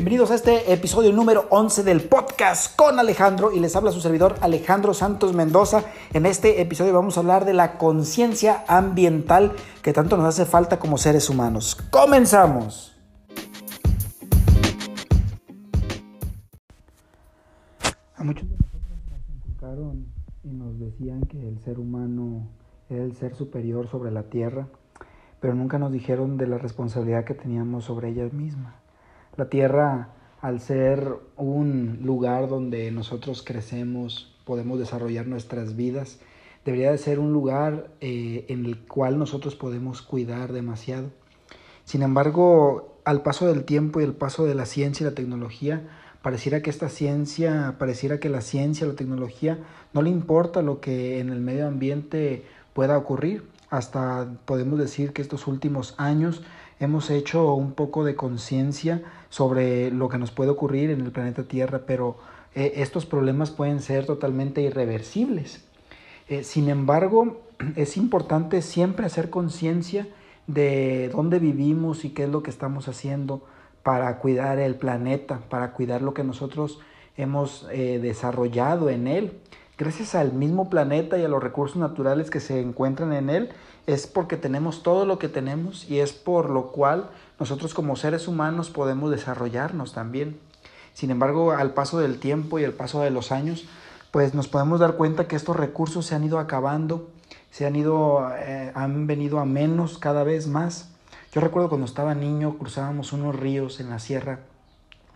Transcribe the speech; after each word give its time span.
Bienvenidos 0.00 0.30
a 0.30 0.34
este 0.36 0.72
episodio 0.72 1.12
número 1.12 1.46
11 1.50 1.82
del 1.82 2.00
podcast 2.00 2.74
con 2.74 2.98
Alejandro 2.98 3.52
y 3.52 3.60
les 3.60 3.76
habla 3.76 3.92
su 3.92 4.00
servidor 4.00 4.36
Alejandro 4.40 4.94
Santos 4.94 5.34
Mendoza. 5.34 5.84
En 6.14 6.24
este 6.24 6.62
episodio 6.62 6.94
vamos 6.94 7.18
a 7.18 7.20
hablar 7.20 7.44
de 7.44 7.52
la 7.52 7.76
conciencia 7.76 8.64
ambiental 8.66 9.52
que 9.82 9.92
tanto 9.92 10.16
nos 10.16 10.24
hace 10.24 10.46
falta 10.46 10.78
como 10.78 10.96
seres 10.96 11.28
humanos. 11.28 11.76
¡Comenzamos! 11.90 12.98
A 18.16 18.24
muchos 18.24 18.48
de 18.48 18.56
nosotros 18.56 19.60
nos 19.62 19.96
y 20.44 20.48
nos 20.48 20.78
decían 20.78 21.20
que 21.26 21.46
el 21.46 21.60
ser 21.60 21.78
humano 21.78 22.48
era 22.88 23.04
el 23.04 23.14
ser 23.16 23.34
superior 23.34 23.86
sobre 23.86 24.10
la 24.10 24.22
tierra, 24.22 24.66
pero 25.40 25.54
nunca 25.54 25.78
nos 25.78 25.92
dijeron 25.92 26.38
de 26.38 26.46
la 26.46 26.56
responsabilidad 26.56 27.26
que 27.26 27.34
teníamos 27.34 27.84
sobre 27.84 28.08
ella 28.08 28.26
misma. 28.32 28.80
La 29.36 29.48
tierra, 29.48 30.08
al 30.40 30.60
ser 30.60 31.08
un 31.36 32.00
lugar 32.02 32.48
donde 32.48 32.90
nosotros 32.90 33.42
crecemos, 33.42 34.34
podemos 34.44 34.78
desarrollar 34.78 35.26
nuestras 35.26 35.76
vidas, 35.76 36.18
debería 36.64 36.90
de 36.90 36.98
ser 36.98 37.18
un 37.18 37.32
lugar 37.32 37.90
eh, 38.00 38.44
en 38.48 38.66
el 38.66 38.78
cual 38.80 39.18
nosotros 39.18 39.54
podemos 39.54 40.02
cuidar 40.02 40.52
demasiado. 40.52 41.10
Sin 41.84 42.02
embargo, 42.02 42.98
al 43.04 43.22
paso 43.22 43.46
del 43.46 43.64
tiempo 43.64 44.00
y 44.00 44.04
el 44.04 44.12
paso 44.12 44.44
de 44.44 44.54
la 44.54 44.66
ciencia 44.66 45.04
y 45.04 45.10
la 45.10 45.14
tecnología, 45.14 45.88
pareciera 46.22 46.62
que 46.62 46.70
esta 46.70 46.88
ciencia, 46.88 47.76
pareciera 47.78 48.20
que 48.20 48.28
la 48.28 48.40
ciencia, 48.40 48.86
la 48.86 48.94
tecnología, 48.94 49.58
no 49.92 50.02
le 50.02 50.10
importa 50.10 50.62
lo 50.62 50.80
que 50.80 51.20
en 51.20 51.30
el 51.30 51.40
medio 51.40 51.66
ambiente 51.66 52.44
pueda 52.74 52.98
ocurrir. 52.98 53.44
Hasta 53.70 54.28
podemos 54.44 54.78
decir 54.78 55.12
que 55.12 55.22
estos 55.22 55.46
últimos 55.46 55.94
años 55.96 56.42
hemos 56.80 57.10
hecho 57.10 57.54
un 57.54 57.72
poco 57.72 58.04
de 58.04 58.16
conciencia 58.16 59.02
sobre 59.28 59.90
lo 59.90 60.08
que 60.08 60.18
nos 60.18 60.32
puede 60.32 60.50
ocurrir 60.50 60.90
en 60.90 61.02
el 61.02 61.12
planeta 61.12 61.44
Tierra, 61.44 61.82
pero 61.86 62.16
eh, 62.54 62.72
estos 62.76 63.06
problemas 63.06 63.50
pueden 63.50 63.80
ser 63.80 64.06
totalmente 64.06 64.62
irreversibles. 64.62 65.62
Eh, 66.28 66.42
sin 66.42 66.68
embargo, 66.68 67.42
es 67.76 67.96
importante 67.96 68.62
siempre 68.62 69.06
hacer 69.06 69.30
conciencia 69.30 70.08
de 70.46 71.10
dónde 71.10 71.38
vivimos 71.38 72.04
y 72.04 72.10
qué 72.10 72.24
es 72.24 72.28
lo 72.30 72.42
que 72.42 72.50
estamos 72.50 72.88
haciendo 72.88 73.44
para 73.82 74.18
cuidar 74.18 74.58
el 74.58 74.74
planeta, 74.74 75.40
para 75.48 75.72
cuidar 75.72 76.02
lo 76.02 76.12
que 76.12 76.24
nosotros 76.24 76.80
hemos 77.16 77.68
eh, 77.70 77.98
desarrollado 78.00 78.90
en 78.90 79.06
él. 79.06 79.32
Gracias 79.80 80.14
al 80.14 80.34
mismo 80.34 80.68
planeta 80.68 81.16
y 81.16 81.24
a 81.24 81.28
los 81.28 81.42
recursos 81.42 81.78
naturales 81.78 82.28
que 82.28 82.40
se 82.40 82.60
encuentran 82.60 83.14
en 83.14 83.30
él, 83.30 83.48
es 83.86 84.06
porque 84.06 84.36
tenemos 84.36 84.82
todo 84.82 85.06
lo 85.06 85.18
que 85.18 85.30
tenemos 85.30 85.88
y 85.88 86.00
es 86.00 86.12
por 86.12 86.50
lo 86.50 86.66
cual 86.66 87.08
nosotros 87.38 87.72
como 87.72 87.96
seres 87.96 88.28
humanos 88.28 88.68
podemos 88.68 89.10
desarrollarnos 89.10 89.94
también. 89.94 90.38
Sin 90.92 91.10
embargo, 91.10 91.52
al 91.52 91.72
paso 91.72 91.98
del 91.98 92.18
tiempo 92.18 92.58
y 92.58 92.64
al 92.64 92.74
paso 92.74 93.00
de 93.00 93.08
los 93.08 93.32
años, 93.32 93.64
pues 94.10 94.34
nos 94.34 94.48
podemos 94.48 94.80
dar 94.80 94.96
cuenta 94.96 95.26
que 95.26 95.36
estos 95.36 95.56
recursos 95.56 96.04
se 96.04 96.14
han 96.14 96.24
ido 96.24 96.38
acabando, 96.38 97.08
se 97.50 97.64
han 97.64 97.74
ido, 97.74 98.30
eh, 98.36 98.72
han 98.74 99.06
venido 99.06 99.38
a 99.38 99.46
menos 99.46 99.96
cada 99.96 100.24
vez 100.24 100.46
más. 100.46 100.90
Yo 101.32 101.40
recuerdo 101.40 101.70
cuando 101.70 101.86
estaba 101.86 102.14
niño 102.14 102.58
cruzábamos 102.58 103.14
unos 103.14 103.34
ríos 103.34 103.80
en 103.80 103.88
la 103.88 103.98
sierra 103.98 104.40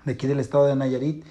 de 0.06 0.12
aquí 0.12 0.26
del 0.26 0.40
estado 0.40 0.64
de 0.64 0.74
Nayarit 0.74 1.22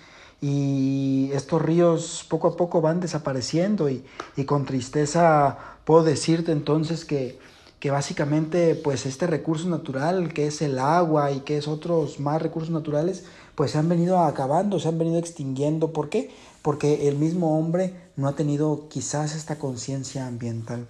y 0.44 1.32
estos 1.32 1.62
ríos 1.62 2.26
poco 2.28 2.50
a 2.50 2.58
poco 2.58 2.82
van 2.82 3.00
desapareciendo 3.00 3.90
y, 3.90 4.04
y 4.36 4.44
con 4.44 4.66
tristeza 4.66 5.58
puedo 5.86 6.04
decirte 6.04 6.52
entonces 6.52 7.06
que, 7.06 7.40
que, 7.80 7.92
básicamente 7.92 8.76
pues 8.76 9.06
este 9.06 9.26
recurso 9.26 9.70
natural 9.70 10.34
que 10.34 10.48
es 10.48 10.62
el 10.62 10.80
agua 10.80 11.32
y 11.32 11.40
que 11.40 11.56
es 11.56 11.70
otros 11.70 12.20
más 12.20 12.42
recursos 12.42 12.72
naturales 12.72 13.24
pues 13.56 13.72
se 13.72 13.78
han 13.78 13.88
venido 13.88 14.20
acabando, 14.20 14.82
se 14.82 14.90
han 14.90 14.98
venido 14.98 15.18
extinguiendo. 15.18 15.94
¿Por 15.94 16.09
qué? 16.09 16.30
Porque 16.62 17.08
el 17.08 17.16
mismo 17.16 17.58
hombre 17.58 17.94
no 18.18 18.28
ha 18.28 18.36
tenido 18.36 18.90
quizás 18.90 19.36
esta 19.36 19.58
conciencia 19.58 20.28
ambiental. 20.28 20.88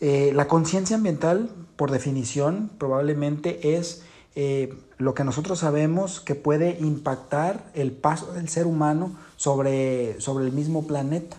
Eh, 0.00 0.32
la 0.34 0.48
conciencia 0.48 0.96
ambiental, 0.96 1.50
por 1.76 1.92
definición, 1.92 2.68
probablemente 2.78 3.76
es 3.76 4.02
eh, 4.38 4.74
lo 4.98 5.14
que 5.14 5.24
nosotros 5.24 5.60
sabemos 5.60 6.20
que 6.20 6.34
puede 6.34 6.76
impactar 6.78 7.64
el 7.72 7.90
paso 7.90 8.32
del 8.32 8.50
ser 8.50 8.66
humano 8.66 9.16
sobre, 9.36 10.20
sobre 10.20 10.44
el 10.44 10.52
mismo 10.52 10.86
planeta. 10.86 11.38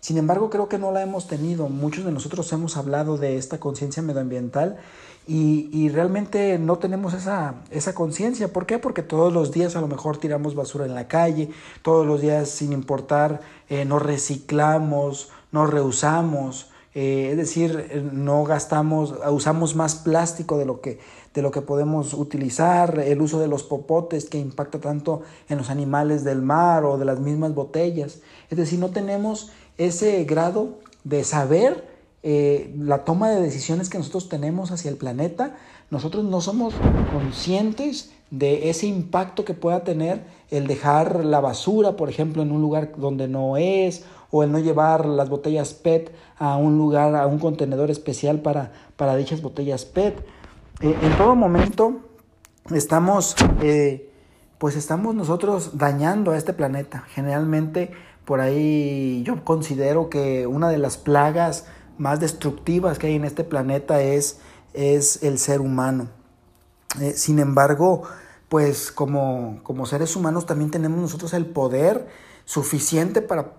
Sin 0.00 0.18
embargo, 0.18 0.50
creo 0.50 0.68
que 0.68 0.78
no 0.78 0.90
la 0.90 1.02
hemos 1.02 1.28
tenido. 1.28 1.68
Muchos 1.68 2.04
de 2.04 2.10
nosotros 2.10 2.52
hemos 2.52 2.76
hablado 2.76 3.16
de 3.16 3.36
esta 3.36 3.58
conciencia 3.58 4.02
medioambiental 4.02 4.76
y, 5.28 5.68
y, 5.72 5.88
realmente 5.88 6.58
no 6.58 6.78
tenemos 6.78 7.14
esa, 7.14 7.56
esa 7.70 7.94
conciencia. 7.94 8.52
¿Por 8.52 8.66
qué? 8.66 8.78
Porque 8.78 9.02
todos 9.02 9.32
los 9.32 9.52
días 9.52 9.76
a 9.76 9.80
lo 9.80 9.88
mejor 9.88 10.18
tiramos 10.18 10.54
basura 10.54 10.84
en 10.84 10.94
la 10.94 11.08
calle, 11.08 11.50
todos 11.82 12.06
los 12.06 12.20
días 12.20 12.48
sin 12.48 12.72
importar, 12.72 13.40
eh, 13.68 13.84
no 13.84 13.98
reciclamos, 13.98 15.30
no 15.52 15.66
reusamos. 15.66 16.70
Eh, 16.94 17.30
es 17.32 17.36
decir, 17.36 18.10
no 18.12 18.44
gastamos, 18.44 19.14
usamos 19.30 19.74
más 19.74 19.96
plástico 19.96 20.56
de 20.56 20.64
lo, 20.64 20.80
que, 20.80 20.98
de 21.36 21.42
lo 21.42 21.50
que 21.50 21.60
podemos 21.60 22.14
utilizar, 22.14 22.98
el 22.98 23.20
uso 23.20 23.38
de 23.38 23.46
los 23.46 23.62
popotes 23.62 24.24
que 24.24 24.38
impacta 24.38 24.80
tanto 24.80 25.20
en 25.50 25.58
los 25.58 25.68
animales 25.68 26.24
del 26.24 26.40
mar 26.40 26.86
o 26.86 26.96
de 26.96 27.04
las 27.04 27.20
mismas 27.20 27.54
botellas. 27.54 28.20
Es 28.48 28.56
decir, 28.56 28.78
no 28.78 28.88
tenemos 28.88 29.50
ese 29.76 30.24
grado 30.24 30.78
de 31.04 31.24
saber 31.24 31.86
eh, 32.22 32.74
la 32.78 33.04
toma 33.04 33.28
de 33.28 33.42
decisiones 33.42 33.90
que 33.90 33.98
nosotros 33.98 34.30
tenemos 34.30 34.70
hacia 34.70 34.90
el 34.90 34.96
planeta. 34.96 35.56
Nosotros 35.90 36.24
no 36.24 36.40
somos 36.40 36.72
conscientes 37.12 38.12
de 38.30 38.70
ese 38.70 38.86
impacto 38.86 39.44
que 39.44 39.52
pueda 39.52 39.84
tener 39.84 40.24
el 40.50 40.66
dejar 40.66 41.22
la 41.22 41.40
basura, 41.40 41.96
por 41.96 42.08
ejemplo, 42.08 42.42
en 42.42 42.50
un 42.50 42.62
lugar 42.62 42.92
donde 42.96 43.28
no 43.28 43.58
es 43.58 44.04
o 44.30 44.42
el 44.42 44.50
no 44.50 44.58
llevar 44.58 45.04
las 45.04 45.28
botellas 45.28 45.74
PET 45.74 46.12
a 46.38 46.56
un 46.56 46.78
lugar, 46.78 47.14
a 47.14 47.26
un 47.26 47.38
contenedor 47.38 47.90
especial 47.90 48.40
para, 48.40 48.72
para 48.96 49.16
dichas 49.16 49.42
botellas 49.42 49.84
PET. 49.84 50.24
Eh, 50.80 50.94
en 51.00 51.16
todo 51.16 51.34
momento 51.34 52.00
estamos, 52.74 53.34
eh, 53.62 54.10
pues 54.58 54.76
estamos 54.76 55.14
nosotros 55.14 55.78
dañando 55.78 56.32
a 56.32 56.36
este 56.36 56.52
planeta. 56.52 57.04
Generalmente 57.08 57.92
por 58.24 58.40
ahí 58.40 59.22
yo 59.24 59.44
considero 59.44 60.10
que 60.10 60.46
una 60.46 60.68
de 60.68 60.78
las 60.78 60.98
plagas 60.98 61.66
más 61.96 62.20
destructivas 62.20 62.98
que 62.98 63.06
hay 63.06 63.14
en 63.14 63.24
este 63.24 63.44
planeta 63.44 64.02
es, 64.02 64.40
es 64.74 65.22
el 65.22 65.38
ser 65.38 65.60
humano. 65.60 66.08
Eh, 67.00 67.12
sin 67.12 67.38
embargo, 67.38 68.02
pues 68.48 68.92
como, 68.92 69.60
como 69.62 69.86
seres 69.86 70.14
humanos 70.14 70.44
también 70.44 70.70
tenemos 70.70 71.00
nosotros 71.00 71.32
el 71.32 71.46
poder 71.46 72.06
suficiente 72.44 73.22
para 73.22 73.52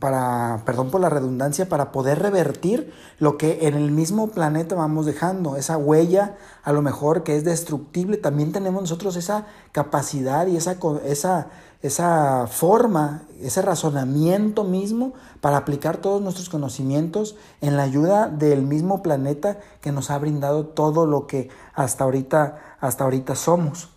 para, 0.00 0.62
perdón 0.66 0.90
por 0.90 1.00
la 1.00 1.08
redundancia, 1.08 1.68
para 1.68 1.92
poder 1.92 2.18
revertir 2.18 2.92
lo 3.18 3.38
que 3.38 3.68
en 3.68 3.74
el 3.74 3.90
mismo 3.90 4.28
planeta 4.28 4.74
vamos 4.74 5.06
dejando, 5.06 5.56
esa 5.56 5.76
huella 5.76 6.36
a 6.62 6.72
lo 6.72 6.82
mejor 6.82 7.22
que 7.22 7.36
es 7.36 7.44
destructible, 7.44 8.16
también 8.16 8.52
tenemos 8.52 8.82
nosotros 8.82 9.16
esa 9.16 9.46
capacidad 9.72 10.46
y 10.48 10.56
esa, 10.56 10.78
esa, 11.04 11.48
esa 11.80 12.48
forma, 12.48 13.22
ese 13.40 13.62
razonamiento 13.62 14.64
mismo 14.64 15.14
para 15.40 15.58
aplicar 15.58 15.98
todos 15.98 16.20
nuestros 16.20 16.48
conocimientos 16.48 17.36
en 17.60 17.76
la 17.76 17.84
ayuda 17.84 18.28
del 18.28 18.62
mismo 18.62 19.02
planeta 19.02 19.58
que 19.80 19.92
nos 19.92 20.10
ha 20.10 20.18
brindado 20.18 20.66
todo 20.66 21.06
lo 21.06 21.28
que 21.28 21.50
hasta 21.74 22.04
ahorita, 22.04 22.76
hasta 22.80 23.04
ahorita 23.04 23.36
somos. 23.36 23.90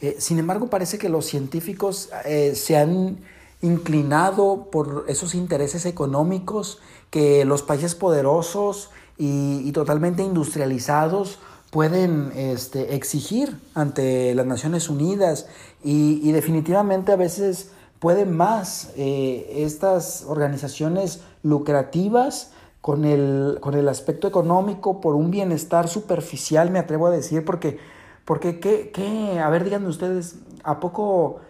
Eh, 0.00 0.16
sin 0.18 0.38
embargo, 0.38 0.68
parece 0.68 0.98
que 0.98 1.08
los 1.08 1.24
científicos 1.24 2.10
eh, 2.26 2.54
se 2.54 2.76
han 2.76 3.18
inclinado 3.62 4.68
por 4.70 5.04
esos 5.08 5.34
intereses 5.34 5.86
económicos 5.86 6.78
que 7.10 7.44
los 7.44 7.62
países 7.62 7.94
poderosos 7.94 8.90
y, 9.18 9.72
totalmente 9.72 10.22
industrializados 10.22 11.38
pueden 11.70 12.32
este, 12.34 12.94
exigir 12.94 13.58
ante 13.74 14.34
las 14.34 14.46
Naciones 14.46 14.88
Unidas 14.88 15.46
y, 15.82 16.30
definitivamente 16.32 17.12
a 17.12 17.16
veces 17.16 17.70
pueden 17.98 18.36
más 18.36 18.90
eh, 18.96 19.62
estas 19.64 20.24
organizaciones 20.28 21.22
lucrativas 21.42 22.52
con 22.82 23.04
el, 23.04 23.58
con 23.60 23.74
el 23.74 23.88
aspecto 23.88 24.28
económico 24.28 25.00
por 25.00 25.14
un 25.14 25.30
bienestar 25.30 25.88
superficial, 25.88 26.70
me 26.70 26.78
atrevo 26.78 27.06
a 27.06 27.10
decir, 27.10 27.44
porque, 27.44 27.78
porque 28.24 28.60
¿qué, 28.60 28.90
qué? 28.92 29.40
a 29.40 29.48
ver, 29.48 29.64
díganme 29.64 29.88
ustedes, 29.88 30.36
¿a 30.62 30.78
poco 30.78 31.40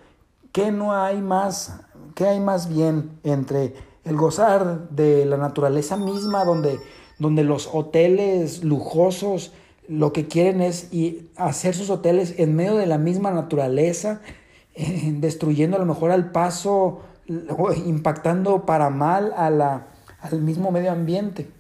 qué 0.52 0.70
no 0.70 0.94
hay 0.94 1.20
más 1.20 1.80
¿Qué 2.16 2.26
hay 2.26 2.40
más 2.40 2.70
bien 2.70 3.10
entre 3.24 3.74
el 4.04 4.16
gozar 4.16 4.88
de 4.88 5.26
la 5.26 5.36
naturaleza 5.36 5.98
misma, 5.98 6.46
donde, 6.46 6.80
donde 7.18 7.44
los 7.44 7.68
hoteles 7.70 8.64
lujosos 8.64 9.52
lo 9.86 10.14
que 10.14 10.26
quieren 10.26 10.62
es 10.62 10.88
hacer 11.36 11.74
sus 11.74 11.90
hoteles 11.90 12.34
en 12.38 12.56
medio 12.56 12.76
de 12.76 12.86
la 12.86 12.96
misma 12.96 13.32
naturaleza, 13.32 14.22
eh, 14.74 15.12
destruyendo 15.18 15.76
a 15.76 15.80
lo 15.80 15.84
mejor 15.84 16.10
al 16.10 16.32
paso, 16.32 17.02
impactando 17.84 18.64
para 18.64 18.88
mal 18.88 19.34
a 19.36 19.50
la, 19.50 19.88
al 20.22 20.40
mismo 20.40 20.70
medio 20.70 20.92
ambiente? 20.92 21.50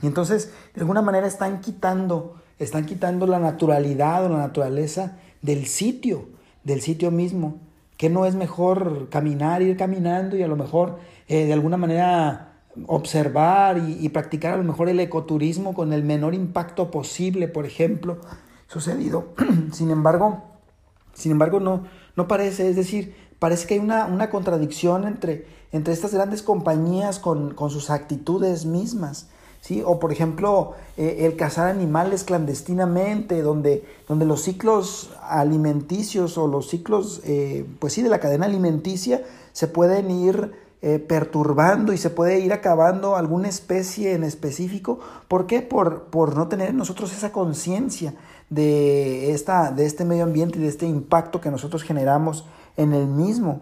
Y 0.00 0.06
entonces, 0.06 0.54
de 0.74 0.80
alguna 0.80 1.02
manera 1.02 1.26
están 1.26 1.60
quitando, 1.60 2.36
están 2.58 2.86
quitando 2.86 3.26
la 3.26 3.40
naturalidad 3.40 4.24
o 4.24 4.30
la 4.30 4.38
naturaleza 4.38 5.18
del 5.42 5.66
sitio 5.66 6.32
del 6.64 6.80
sitio 6.80 7.10
mismo, 7.10 7.58
que 8.02 8.10
no 8.10 8.26
es 8.26 8.34
mejor 8.34 9.10
caminar, 9.10 9.62
ir 9.62 9.76
caminando 9.76 10.36
y 10.36 10.42
a 10.42 10.48
lo 10.48 10.56
mejor 10.56 10.98
eh, 11.28 11.46
de 11.46 11.52
alguna 11.52 11.76
manera 11.76 12.64
observar 12.88 13.78
y, 13.78 14.08
practicar 14.08 14.54
a 14.54 14.56
lo 14.56 14.64
mejor 14.64 14.88
el 14.88 14.98
ecoturismo 14.98 15.72
con 15.72 15.92
el 15.92 16.02
menor 16.02 16.34
impacto 16.34 16.90
posible, 16.90 17.46
por 17.46 17.64
ejemplo, 17.64 18.18
sucedido. 18.66 19.34
sin 19.72 19.92
embargo, 19.92 20.42
sin 21.14 21.30
embargo 21.30 21.60
no, 21.60 21.84
no 22.16 22.26
parece, 22.26 22.68
es 22.68 22.74
decir, 22.74 23.14
parece 23.38 23.68
que 23.68 23.74
hay 23.74 23.80
una, 23.80 24.06
una 24.06 24.30
contradicción 24.30 25.06
entre, 25.06 25.46
entre 25.70 25.94
estas 25.94 26.12
grandes 26.12 26.42
compañías 26.42 27.20
con, 27.20 27.54
con 27.54 27.70
sus 27.70 27.88
actitudes 27.88 28.66
mismas. 28.66 29.28
¿Sí? 29.62 29.80
O 29.86 30.00
por 30.00 30.10
ejemplo, 30.10 30.72
eh, 30.96 31.18
el 31.20 31.36
cazar 31.36 31.68
animales 31.68 32.24
clandestinamente, 32.24 33.42
donde, 33.42 33.84
donde 34.08 34.26
los 34.26 34.42
ciclos 34.42 35.12
alimenticios 35.22 36.36
o 36.36 36.48
los 36.48 36.68
ciclos, 36.68 37.22
eh, 37.24 37.64
pues 37.78 37.92
sí, 37.92 38.02
de 38.02 38.08
la 38.08 38.18
cadena 38.18 38.46
alimenticia 38.46 39.22
se 39.52 39.68
pueden 39.68 40.10
ir 40.10 40.50
eh, 40.84 40.98
perturbando 40.98 41.92
y 41.92 41.96
se 41.96 42.10
puede 42.10 42.40
ir 42.40 42.52
acabando 42.52 43.14
alguna 43.14 43.48
especie 43.48 44.14
en 44.14 44.24
específico. 44.24 44.98
¿Por 45.28 45.46
qué? 45.46 45.62
Por, 45.62 46.06
por 46.06 46.36
no 46.36 46.48
tener 46.48 46.74
nosotros 46.74 47.12
esa 47.12 47.30
conciencia 47.30 48.14
de, 48.50 49.40
de 49.76 49.86
este 49.86 50.04
medio 50.04 50.24
ambiente 50.24 50.58
y 50.58 50.62
de 50.62 50.68
este 50.68 50.86
impacto 50.86 51.40
que 51.40 51.52
nosotros 51.52 51.84
generamos 51.84 52.46
en 52.76 52.94
el 52.94 53.06
mismo. 53.06 53.60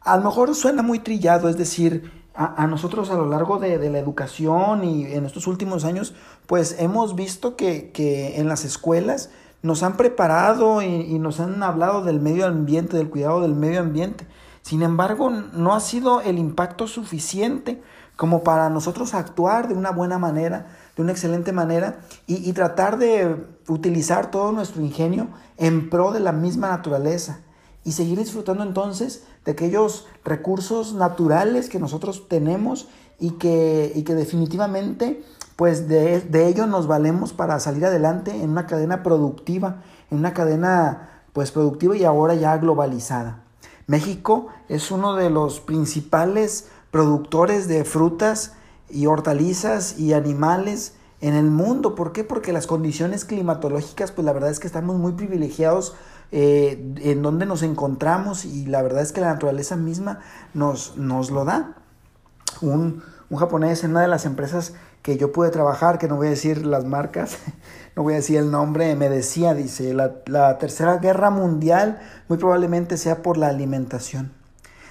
A 0.00 0.16
lo 0.16 0.22
mejor 0.26 0.54
suena 0.54 0.82
muy 0.82 1.00
trillado, 1.00 1.48
es 1.48 1.56
decir, 1.56 2.23
a, 2.34 2.66
nosotros 2.66 3.10
a 3.10 3.14
lo 3.14 3.26
largo 3.26 3.58
de, 3.58 3.78
la 3.90 3.98
educación 3.98 4.82
y 4.84 5.04
en 5.06 5.24
estos 5.24 5.46
últimos 5.46 5.84
años, 5.84 6.14
pues 6.46 6.76
hemos 6.78 7.14
visto 7.14 7.56
que, 7.56 7.90
que 7.92 8.40
en 8.40 8.48
las 8.48 8.64
escuelas 8.64 9.30
nos 9.62 9.82
han 9.82 9.96
preparado 9.96 10.82
y, 10.82 10.86
y, 10.86 11.18
nos 11.18 11.40
han 11.40 11.62
hablado 11.62 12.02
del 12.02 12.20
medio 12.20 12.46
ambiente, 12.46 12.96
del 12.96 13.08
cuidado 13.08 13.40
del 13.40 13.54
medio 13.54 13.80
ambiente. 13.80 14.26
Sin 14.62 14.82
embargo, 14.82 15.30
no 15.30 15.74
ha 15.74 15.80
sido 15.80 16.22
el 16.22 16.38
impacto 16.38 16.86
suficiente 16.86 17.80
como 18.16 18.44
para 18.44 18.70
nosotros 18.70 19.14
actuar 19.14 19.68
de 19.68 19.74
una 19.74 19.90
buena 19.90 20.18
manera, 20.18 20.66
de 20.96 21.02
una 21.02 21.12
excelente 21.12 21.52
manera 21.52 22.00
y, 22.26 22.52
tratar 22.52 22.98
de 22.98 23.44
utilizar 23.66 24.30
todo 24.30 24.52
nuestro 24.52 24.82
ingenio 24.82 25.28
en 25.56 25.90
pro 25.90 26.12
de 26.12 26.20
la 26.20 26.32
misma 26.32 26.68
naturaleza 26.68 27.40
y 27.84 27.92
seguir 27.92 28.18
disfrutando 28.18 28.62
entonces 28.62 29.24
de 29.44 29.52
aquellos 29.52 30.06
recursos 30.24 30.94
naturales 30.94 31.68
que 31.68 31.78
nosotros 31.78 32.28
tenemos 32.28 32.88
y 33.18 33.32
que, 33.32 33.92
y 33.94 34.02
que 34.02 34.14
definitivamente 34.14 35.22
pues 35.56 35.88
de, 35.88 36.20
de 36.20 36.48
ello 36.48 36.66
nos 36.66 36.86
valemos 36.86 37.32
para 37.32 37.60
salir 37.60 37.84
adelante 37.86 38.42
en 38.42 38.50
una 38.50 38.66
cadena 38.66 39.02
productiva, 39.02 39.82
en 40.10 40.18
una 40.18 40.34
cadena 40.34 41.22
pues 41.32 41.50
productiva 41.52 41.96
y 41.96 42.04
ahora 42.04 42.34
ya 42.34 42.56
globalizada. 42.58 43.44
México 43.86 44.46
es 44.68 44.90
uno 44.90 45.14
de 45.14 45.30
los 45.30 45.60
principales 45.60 46.68
productores 46.90 47.68
de 47.68 47.84
frutas 47.84 48.54
y 48.88 49.06
hortalizas 49.06 49.98
y 49.98 50.12
animales 50.12 50.94
en 51.20 51.34
el 51.34 51.50
mundo. 51.50 51.94
¿Por 51.94 52.12
qué? 52.12 52.24
Porque 52.24 52.52
las 52.52 52.66
condiciones 52.66 53.24
climatológicas, 53.24 54.12
pues 54.12 54.24
la 54.24 54.32
verdad 54.32 54.50
es 54.50 54.60
que 54.60 54.66
estamos 54.66 54.96
muy 54.96 55.12
privilegiados 55.12 55.94
eh, 56.36 56.94
en 56.96 57.22
donde 57.22 57.46
nos 57.46 57.62
encontramos 57.62 58.44
y 58.44 58.66
la 58.66 58.82
verdad 58.82 59.02
es 59.02 59.12
que 59.12 59.20
la 59.20 59.32
naturaleza 59.32 59.76
misma 59.76 60.18
nos, 60.52 60.96
nos 60.96 61.30
lo 61.30 61.44
da. 61.44 61.76
Un, 62.60 63.04
un 63.30 63.38
japonés 63.38 63.84
en 63.84 63.92
una 63.92 64.00
de 64.00 64.08
las 64.08 64.26
empresas 64.26 64.74
que 65.02 65.16
yo 65.16 65.30
pude 65.30 65.50
trabajar, 65.50 65.96
que 65.96 66.08
no 66.08 66.16
voy 66.16 66.26
a 66.26 66.30
decir 66.30 66.66
las 66.66 66.86
marcas, 66.86 67.38
no 67.94 68.02
voy 68.02 68.14
a 68.14 68.16
decir 68.16 68.38
el 68.38 68.50
nombre, 68.50 68.96
me 68.96 69.08
decía, 69.08 69.54
dice, 69.54 69.94
la, 69.94 70.58
tercera 70.58 70.96
guerra 70.96 71.30
mundial 71.30 72.00
muy 72.28 72.36
probablemente 72.36 72.96
sea 72.96 73.22
por 73.22 73.36
la 73.36 73.46
alimentación. 73.46 74.32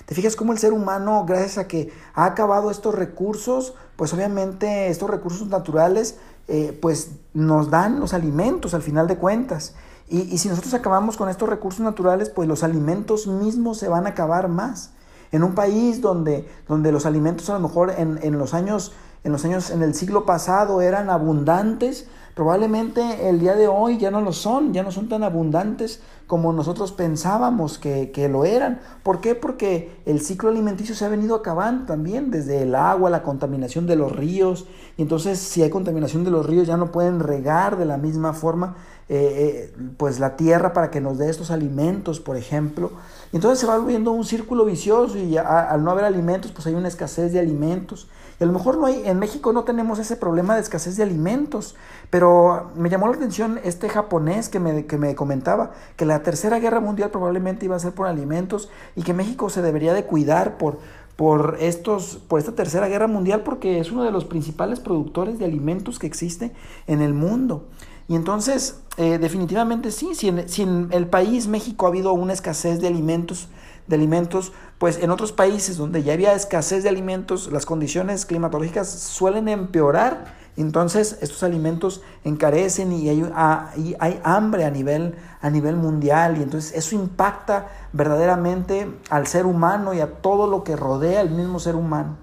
¿Te 0.06 0.16
fijas 0.16 0.38
cómo 0.38 0.54
el 0.54 0.60
ser 0.60 0.72
humano, 0.72 1.26
gracias 1.28 1.58
a 1.58 1.68
que 1.68 1.92
ha 2.14 2.24
acabado 2.24 2.72
estos 2.72 2.96
recursos, 2.96 3.74
pues 3.98 4.14
obviamente 4.14 4.88
estos 4.88 5.10
recursos 5.10 5.50
naturales, 5.50 6.20
eh, 6.48 6.78
pues 6.82 7.12
nos 7.34 7.70
dan 7.70 8.00
los 8.00 8.14
alimentos 8.14 8.74
al 8.74 8.82
final 8.82 9.08
de 9.08 9.18
cuentas. 9.18 9.76
Y, 10.14 10.38
si 10.38 10.48
nosotros 10.48 10.76
acabamos 10.76 11.18
con 11.18 11.28
estos 11.28 11.50
recursos 11.50 11.80
naturales, 11.80 12.30
pues 12.30 12.48
los 12.48 12.64
alimentos 12.64 13.26
mismos 13.26 13.80
se 13.80 13.88
van 13.88 14.06
a 14.06 14.10
acabar 14.10 14.48
más. 14.48 14.92
En 15.32 15.44
un 15.44 15.56
país 15.56 16.02
donde, 16.02 16.48
donde 16.68 16.92
los 16.92 17.08
alimentos 17.08 17.50
a 17.50 17.54
lo 17.54 17.62
mejor 17.62 17.92
en, 17.98 18.20
en 18.22 18.38
los 18.38 18.54
años 18.54 18.94
en 19.24 19.32
los 19.32 19.46
años, 19.46 19.70
en 19.70 19.82
el 19.82 19.94
siglo 19.94 20.26
pasado 20.26 20.82
eran 20.82 21.10
abundantes, 21.10 22.08
probablemente 22.36 23.30
el 23.30 23.40
día 23.40 23.56
de 23.56 23.68
hoy 23.68 23.98
ya 23.98 24.12
no 24.12 24.20
lo 24.20 24.34
son, 24.34 24.74
ya 24.74 24.84
no 24.84 24.92
son 24.92 25.08
tan 25.08 25.24
abundantes 25.24 26.02
como 26.28 26.52
nosotros 26.52 26.92
pensábamos 26.92 27.78
que, 27.78 28.12
que, 28.12 28.28
lo 28.28 28.44
eran. 28.44 28.82
¿Por 29.02 29.22
qué? 29.22 29.36
Porque 29.36 30.02
el 30.06 30.20
ciclo 30.20 30.50
alimenticio 30.50 30.94
se 30.96 31.06
ha 31.06 31.10
venido 31.10 31.36
acabando 31.36 31.86
también, 31.86 32.32
desde 32.32 32.64
el 32.64 32.76
agua, 32.76 33.10
la 33.10 33.24
contaminación 33.24 33.88
de 33.88 33.96
los 33.96 34.14
ríos, 34.14 34.66
y 34.98 35.04
entonces 35.04 35.40
si 35.40 35.62
hay 35.62 35.70
contaminación 35.70 36.26
de 36.26 36.32
los 36.32 36.46
ríos 36.46 36.68
ya 36.68 36.76
no 36.76 36.92
pueden 36.92 37.20
regar 37.20 37.78
de 37.78 37.86
la 37.86 37.98
misma 37.98 38.34
forma 38.34 38.76
eh, 39.10 39.72
eh, 39.76 39.76
pues 39.98 40.20
la 40.20 40.38
tierra 40.38 40.72
para 40.72 40.90
que 40.90 41.02
nos 41.02 41.18
dé 41.18 41.30
estos 41.30 41.52
alimentos, 41.52 42.20
por 42.20 42.38
ejemplo. 42.38 42.92
Y 43.32 43.38
entonces 43.38 43.60
se 43.60 43.66
va 43.66 43.78
volviendo 43.78 44.12
un 44.12 44.24
círculo 44.24 44.66
vicioso 44.66 45.18
y 45.18 45.38
al 45.38 45.84
no 45.84 45.92
haber 45.92 46.06
alimentos, 46.06 46.52
pues 46.52 46.68
hay 46.68 46.76
una 46.76 46.88
escasez 46.88 47.34
de 47.34 47.40
alimentos. 47.40 48.08
Y 48.40 48.44
a 48.44 48.48
lo 48.48 48.54
mejor 48.54 48.78
no 48.78 48.86
hay, 48.86 49.04
en 49.06 49.20
México 49.20 49.54
no 49.54 49.64
tenemos 49.64 50.00
ese 50.00 50.16
problema 50.16 50.56
de 50.56 50.62
escasez 50.62 50.98
de 50.98 51.04
alimentos, 51.04 51.76
pero 52.10 52.72
me 52.76 52.90
llamó 52.90 53.08
la 53.08 53.14
atención 53.14 53.60
este 53.64 53.90
japonés 53.90 54.50
que 54.50 54.60
me, 54.60 54.86
que 54.86 54.98
me 54.98 55.16
comentaba 55.16 55.72
que 55.96 56.06
la 56.06 56.24
tercera 56.24 56.60
guerra 56.60 56.80
mundial 56.80 57.12
probablemente 57.12 57.66
iba 57.66 57.76
a 57.76 57.80
ser 57.80 57.94
por 57.94 58.08
alimentos 58.08 58.70
y 58.96 59.04
que 59.04 59.14
México 59.14 59.50
se 59.50 59.62
debería 59.62 59.94
de 59.94 60.06
cuidar 60.06 60.58
por, 60.58 60.80
por, 61.16 61.58
estos, 61.60 62.18
por 62.28 62.40
esta 62.40 62.54
tercera 62.54 62.88
guerra 62.88 63.08
mundial 63.08 63.42
porque 63.42 63.80
es 63.80 63.92
uno 63.92 64.04
de 64.04 64.12
los 64.12 64.26
principales 64.26 64.80
productores 64.80 65.38
de 65.38 65.46
alimentos 65.46 66.00
que 66.00 66.08
existe 66.08 66.54
en 66.88 67.02
el 67.02 67.14
mundo. 67.14 67.68
Y 68.08 68.16
entonces, 68.16 68.82
eh, 68.98 69.18
definitivamente 69.18 69.92
sí, 69.92 70.14
si 70.14 70.28
en, 70.28 70.90
el 70.92 71.08
país 71.08 71.48
México 71.48 71.86
ha 71.86 71.90
habido 71.90 72.14
una 72.14 72.34
escasez 72.34 72.82
de 72.82 72.88
alimentos, 72.88 73.48
de 73.88 73.96
alimentos, 73.96 74.52
pues 74.78 75.02
en 75.02 75.10
otros 75.10 75.32
países 75.32 75.78
donde 75.78 76.04
ya 76.04 76.14
había 76.14 76.34
escasez 76.34 76.84
de 76.84 76.90
alimentos, 76.90 77.52
las 77.52 77.66
condiciones 77.66 78.26
climatológicas 78.26 78.90
suelen 78.90 79.48
empeorar, 79.48 80.36
entonces 80.56 81.18
estos 81.22 81.42
alimentos 81.44 82.02
encarecen 82.24 82.92
y 82.92 83.10
hay, 83.10 83.28
ah, 83.34 83.72
hay 84.00 84.20
hambre 84.24 84.66
a 84.66 84.70
nivel, 84.70 85.16
a 85.42 85.50
nivel 85.50 85.78
mundial, 85.78 86.38
y 86.38 86.44
entonces 86.44 86.74
eso 86.76 86.96
impacta 86.96 87.70
verdaderamente 87.94 88.92
al 89.10 89.28
ser 89.28 89.46
humano 89.46 89.94
y 89.94 90.02
a 90.02 90.22
todo 90.22 90.48
lo 90.48 90.64
que 90.64 90.76
rodea 90.76 91.22
al 91.22 91.32
mismo 91.32 91.60
ser 91.60 91.76
humano. 91.76 92.18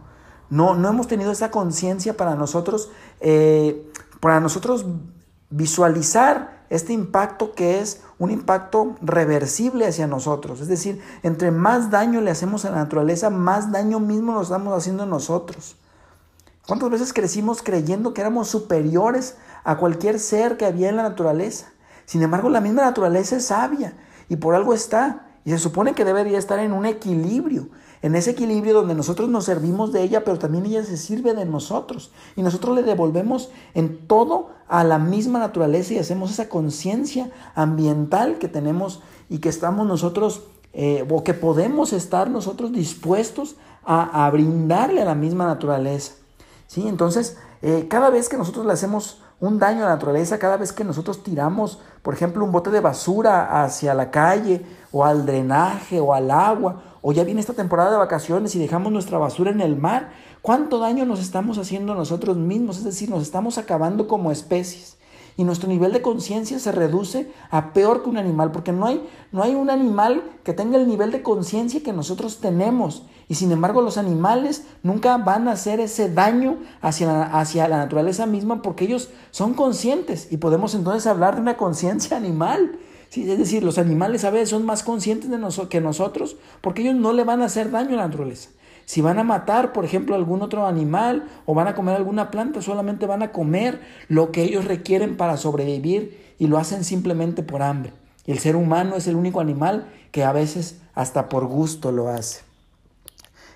No, 0.50 0.74
no 0.74 0.88
hemos 0.88 1.08
tenido 1.08 1.32
esa 1.32 1.50
conciencia 1.50 2.16
para 2.16 2.34
nosotros, 2.34 2.90
eh, 3.20 3.90
para 4.20 4.40
nosotros 4.40 4.84
visualizar 5.50 6.60
este 6.70 6.92
impacto 6.92 7.52
que 7.52 7.80
es 7.80 8.02
un 8.18 8.30
impacto 8.30 8.96
reversible 9.02 9.86
hacia 9.86 10.06
nosotros. 10.06 10.60
Es 10.60 10.68
decir, 10.68 11.02
entre 11.22 11.50
más 11.50 11.90
daño 11.90 12.20
le 12.20 12.30
hacemos 12.30 12.64
a 12.64 12.70
la 12.70 12.76
naturaleza, 12.76 13.28
más 13.28 13.72
daño 13.72 13.98
mismo 13.98 14.32
nos 14.32 14.44
estamos 14.44 14.76
haciendo 14.76 15.04
nosotros. 15.04 15.76
¿Cuántas 16.66 16.90
veces 16.90 17.12
crecimos 17.12 17.62
creyendo 17.62 18.14
que 18.14 18.20
éramos 18.20 18.48
superiores 18.48 19.36
a 19.64 19.76
cualquier 19.76 20.20
ser 20.20 20.56
que 20.56 20.66
había 20.66 20.88
en 20.88 20.96
la 20.96 21.02
naturaleza? 21.02 21.66
Sin 22.06 22.22
embargo, 22.22 22.48
la 22.48 22.60
misma 22.60 22.82
naturaleza 22.82 23.36
es 23.36 23.46
sabia 23.46 23.94
y 24.28 24.36
por 24.36 24.54
algo 24.54 24.72
está. 24.72 25.26
Y 25.44 25.50
se 25.50 25.58
supone 25.58 25.94
que 25.94 26.04
debería 26.04 26.38
estar 26.38 26.58
en 26.58 26.72
un 26.72 26.86
equilibrio 26.86 27.68
en 28.02 28.14
ese 28.14 28.30
equilibrio 28.30 28.74
donde 28.74 28.94
nosotros 28.94 29.28
nos 29.28 29.44
servimos 29.44 29.92
de 29.92 30.02
ella, 30.02 30.24
pero 30.24 30.38
también 30.38 30.64
ella 30.66 30.84
se 30.84 30.96
sirve 30.96 31.34
de 31.34 31.44
nosotros. 31.44 32.10
Y 32.34 32.42
nosotros 32.42 32.74
le 32.74 32.82
devolvemos 32.82 33.50
en 33.74 34.06
todo 34.06 34.50
a 34.68 34.84
la 34.84 34.98
misma 34.98 35.38
naturaleza 35.38 35.94
y 35.94 35.98
hacemos 35.98 36.30
esa 36.30 36.48
conciencia 36.48 37.30
ambiental 37.54 38.38
que 38.38 38.48
tenemos 38.48 39.02
y 39.28 39.38
que 39.38 39.48
estamos 39.48 39.86
nosotros, 39.86 40.44
eh, 40.72 41.06
o 41.10 41.24
que 41.24 41.34
podemos 41.34 41.92
estar 41.92 42.30
nosotros 42.30 42.72
dispuestos 42.72 43.56
a, 43.84 44.30
brindarle 44.30 45.02
a 45.02 45.04
la 45.04 45.14
misma 45.14 45.46
naturaleza. 45.46 46.12
¿Sí? 46.68 46.86
Entonces, 46.86 47.36
eh, 47.62 47.86
cada 47.88 48.10
vez 48.10 48.28
que 48.28 48.36
nosotros 48.36 48.64
le 48.64 48.72
hacemos 48.72 49.20
un 49.40 49.58
daño 49.58 49.78
a 49.80 49.88
la 49.88 49.94
naturaleza, 49.94 50.38
cada 50.38 50.56
vez 50.56 50.72
que 50.72 50.84
nosotros 50.84 51.22
tiramos, 51.22 51.80
por 52.02 52.14
ejemplo, 52.14 52.44
un 52.44 52.52
bote 52.52 52.70
de 52.70 52.80
basura 52.80 53.64
hacia 53.64 53.94
la 53.94 54.10
calle 54.10 54.64
o 54.92 55.04
al 55.04 55.26
drenaje 55.26 55.98
o 55.98 56.14
al 56.14 56.30
agua 56.30 56.89
o 57.02 57.12
ya 57.12 57.24
viene 57.24 57.40
esta 57.40 57.54
temporada 57.54 57.90
de 57.90 57.96
vacaciones 57.96 58.54
y 58.54 58.58
dejamos 58.58 58.92
nuestra 58.92 59.18
basura 59.18 59.50
en 59.50 59.60
el 59.60 59.76
mar, 59.76 60.10
¿cuánto 60.42 60.78
daño 60.78 61.04
nos 61.04 61.20
estamos 61.20 61.58
haciendo 61.58 61.94
nosotros 61.94 62.36
mismos? 62.36 62.78
Es 62.78 62.84
decir, 62.84 63.10
nos 63.10 63.22
estamos 63.22 63.58
acabando 63.58 64.06
como 64.06 64.30
especies. 64.30 64.96
Y 65.36 65.44
nuestro 65.44 65.68
nivel 65.68 65.92
de 65.92 66.02
conciencia 66.02 66.58
se 66.58 66.72
reduce 66.72 67.30
a 67.50 67.72
peor 67.72 68.02
que 68.02 68.10
un 68.10 68.18
animal, 68.18 68.52
porque 68.52 68.72
no 68.72 68.86
hay, 68.86 69.08
no 69.32 69.42
hay 69.42 69.54
un 69.54 69.70
animal 69.70 70.22
que 70.44 70.52
tenga 70.52 70.76
el 70.76 70.86
nivel 70.86 71.12
de 71.12 71.22
conciencia 71.22 71.82
que 71.82 71.94
nosotros 71.94 72.40
tenemos. 72.40 73.04
Y 73.26 73.36
sin 73.36 73.52
embargo 73.52 73.80
los 73.80 73.96
animales 73.96 74.64
nunca 74.82 75.16
van 75.16 75.48
a 75.48 75.52
hacer 75.52 75.80
ese 75.80 76.12
daño 76.12 76.58
hacia 76.82 77.22
hacia 77.22 77.68
la 77.68 77.78
naturaleza 77.78 78.26
misma 78.26 78.60
porque 78.60 78.84
ellos 78.84 79.08
son 79.30 79.54
conscientes 79.54 80.30
y 80.32 80.38
podemos 80.38 80.74
entonces 80.74 81.06
hablar 81.06 81.36
de 81.36 81.42
una 81.42 81.56
conciencia 81.56 82.16
animal. 82.18 82.78
Sí, 83.10 83.28
es 83.28 83.38
decir, 83.38 83.64
los 83.64 83.78
animales 83.78 84.24
a 84.24 84.30
veces 84.30 84.50
son 84.50 84.64
más 84.64 84.84
conscientes 84.84 85.28
de 85.28 85.68
que 85.68 85.80
nosotros 85.80 86.36
porque 86.60 86.82
ellos 86.82 86.94
no 86.94 87.12
le 87.12 87.24
van 87.24 87.42
a 87.42 87.46
hacer 87.46 87.72
daño 87.72 87.94
a 87.94 87.96
la 87.96 88.06
naturaleza. 88.06 88.50
Si 88.86 89.00
van 89.00 89.18
a 89.18 89.24
matar, 89.24 89.72
por 89.72 89.84
ejemplo, 89.84 90.14
algún 90.14 90.42
otro 90.42 90.64
animal 90.64 91.28
o 91.44 91.52
van 91.52 91.66
a 91.66 91.74
comer 91.74 91.96
alguna 91.96 92.30
planta, 92.30 92.62
solamente 92.62 93.06
van 93.06 93.24
a 93.24 93.32
comer 93.32 93.80
lo 94.08 94.30
que 94.30 94.44
ellos 94.44 94.64
requieren 94.64 95.16
para 95.16 95.36
sobrevivir 95.36 96.34
y 96.38 96.46
lo 96.46 96.56
hacen 96.56 96.84
simplemente 96.84 97.42
por 97.42 97.62
hambre. 97.62 97.92
El 98.26 98.38
ser 98.38 98.54
humano 98.54 98.94
es 98.94 99.08
el 99.08 99.16
único 99.16 99.40
animal 99.40 99.88
que 100.12 100.22
a 100.22 100.32
veces 100.32 100.76
hasta 100.94 101.28
por 101.28 101.46
gusto 101.46 101.90
lo 101.90 102.08
hace. 102.08 102.42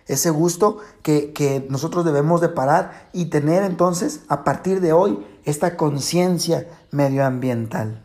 Ese 0.07 0.31
gusto 0.31 0.79
que, 1.03 1.33
que 1.33 1.65
nosotros 1.71 2.05
debemos 2.05 2.41
de 2.41 2.49
parar 2.49 3.09
y 3.13 3.27
tener 3.27 3.63
entonces 3.63 4.23
a 4.29 4.43
partir 4.43 4.81
de 4.81 4.93
hoy 4.93 5.25
esta 5.45 5.77
conciencia 5.77 6.67
medioambiental. 6.91 8.04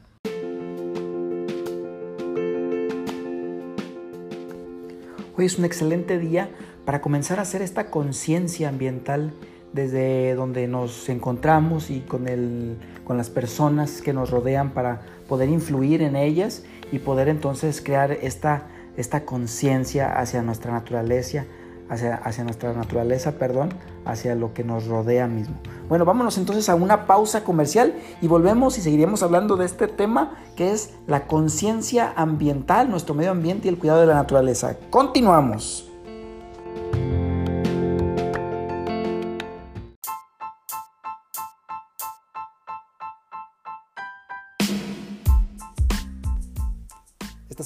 Hoy 5.39 5.45
es 5.45 5.57
un 5.57 5.63
excelente 5.63 6.19
día 6.19 6.49
para 6.83 6.99
comenzar 6.99 7.39
a 7.39 7.43
hacer 7.43 7.61
esta 7.61 7.89
conciencia 7.89 8.67
ambiental 8.67 9.31
desde 9.71 10.35
donde 10.35 10.67
nos 10.67 11.07
encontramos 11.07 11.89
y 11.89 12.01
con, 12.01 12.27
el, 12.27 12.75
con 13.05 13.15
las 13.15 13.29
personas 13.29 14.01
que 14.01 14.11
nos 14.11 14.31
rodean 14.31 14.71
para 14.71 14.99
poder 15.29 15.47
influir 15.47 16.01
en 16.01 16.17
ellas 16.17 16.65
y 16.91 16.99
poder 16.99 17.29
entonces 17.29 17.81
crear 17.81 18.11
esta, 18.11 18.67
esta 18.97 19.23
conciencia 19.23 20.19
hacia 20.19 20.41
nuestra 20.41 20.73
naturaleza, 20.73 21.45
hacia, 21.89 22.43
nuestra 22.43 22.73
naturaleza, 22.73 23.33
perdón, 23.33 23.73
hacia 24.05 24.35
lo 24.35 24.53
que 24.53 24.63
nos 24.63 24.87
rodea 24.87 25.27
mismo. 25.27 25.55
Bueno, 25.87 26.05
vámonos 26.05 26.37
entonces 26.37 26.69
a 26.69 26.75
una 26.75 27.07
pausa 27.07 27.43
comercial 27.43 27.95
y 28.21 28.27
volvemos 28.27 28.77
y 28.77 28.81
seguiremos 28.81 29.23
hablando 29.23 29.57
de 29.57 29.65
este 29.65 29.87
tema 29.87 30.37
que 30.55 30.71
es 30.71 30.93
la 31.07 31.27
conciencia 31.27 32.13
ambiental, 32.15 32.89
nuestro 32.89 33.15
medio 33.15 33.31
ambiente 33.31 33.67
y 33.67 33.69
el 33.69 33.79
cuidado 33.79 34.01
de 34.01 34.07
la 34.07 34.15
naturaleza. 34.15 34.77
Continuamos. 34.89 35.88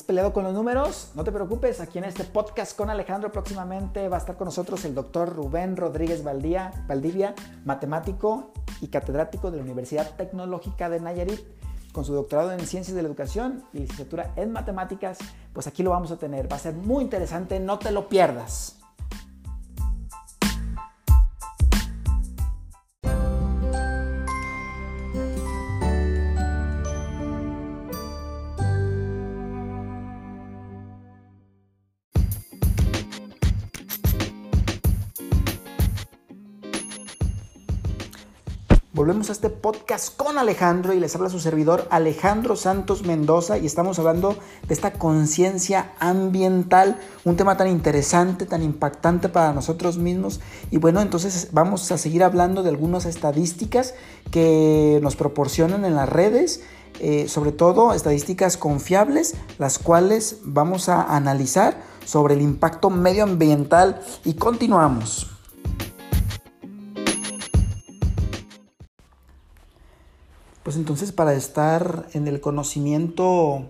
¿Estás 0.03 0.15
peleado 0.15 0.33
con 0.33 0.43
los 0.43 0.53
números? 0.53 1.11
No 1.15 1.23
te 1.23 1.31
preocupes, 1.31 1.79
aquí 1.79 1.97
en 1.97 2.03
este 2.03 2.25
podcast 2.25 2.75
con 2.75 2.89
Alejandro 2.89 3.31
próximamente 3.31 4.09
va 4.09 4.17
a 4.17 4.19
estar 4.19 4.35
con 4.35 4.43
nosotros 4.43 4.83
el 4.83 4.93
doctor 4.93 5.33
Rubén 5.33 5.77
Rodríguez 5.77 6.25
Valdía, 6.25 6.73
Valdivia, 6.89 7.33
matemático 7.63 8.51
y 8.81 8.87
catedrático 8.87 9.49
de 9.49 9.59
la 9.59 9.63
Universidad 9.63 10.13
Tecnológica 10.17 10.89
de 10.89 10.99
Nayarit, 10.99 11.39
con 11.93 12.03
su 12.03 12.13
doctorado 12.13 12.51
en 12.51 12.59
Ciencias 12.67 12.97
de 12.97 13.01
la 13.01 13.07
Educación 13.07 13.63
y 13.71 13.79
licenciatura 13.79 14.33
en 14.35 14.51
Matemáticas. 14.51 15.19
Pues 15.53 15.67
aquí 15.67 15.83
lo 15.83 15.91
vamos 15.91 16.11
a 16.11 16.17
tener, 16.17 16.51
va 16.51 16.57
a 16.57 16.59
ser 16.59 16.73
muy 16.73 17.01
interesante, 17.01 17.61
no 17.61 17.79
te 17.79 17.91
lo 17.91 18.09
pierdas. 18.09 18.82
Volvemos 38.95 39.29
a 39.29 39.31
este 39.31 39.49
podcast 39.49 40.15
con 40.15 40.37
Alejandro 40.37 40.93
y 40.93 40.99
les 40.99 41.15
habla 41.15 41.27
su 41.31 41.39
servidor 41.39 41.87
Alejandro 41.89 42.55
Santos 42.55 43.01
Mendoza 43.01 43.57
y 43.57 43.65
estamos 43.65 43.97
hablando 43.97 44.37
de 44.67 44.73
esta 44.75 44.93
conciencia 44.93 45.93
ambiental, 45.97 46.99
un 47.25 47.35
tema 47.35 47.57
tan 47.57 47.69
interesante, 47.69 48.45
tan 48.45 48.61
impactante 48.61 49.29
para 49.29 49.51
nosotros 49.51 49.97
mismos. 49.97 50.41
Y 50.69 50.77
bueno, 50.77 51.01
entonces 51.01 51.47
vamos 51.51 51.91
a 51.91 51.97
seguir 51.97 52.23
hablando 52.23 52.61
de 52.61 52.69
algunas 52.69 53.05
estadísticas 53.07 53.95
que 54.29 54.99
nos 55.01 55.15
proporcionan 55.15 55.85
en 55.85 55.95
las 55.95 56.07
redes, 56.07 56.61
eh, 56.99 57.27
sobre 57.27 57.51
todo 57.51 57.95
estadísticas 57.95 58.57
confiables, 58.57 59.33
las 59.57 59.79
cuales 59.79 60.37
vamos 60.43 60.87
a 60.87 61.01
analizar 61.01 61.81
sobre 62.05 62.35
el 62.35 62.41
impacto 62.41 62.91
medioambiental 62.91 64.03
y 64.23 64.35
continuamos. 64.35 65.32
Pues 70.63 70.77
entonces 70.77 71.11
para 71.11 71.33
estar 71.33 72.05
en 72.13 72.27
el 72.27 72.39
conocimiento 72.39 73.65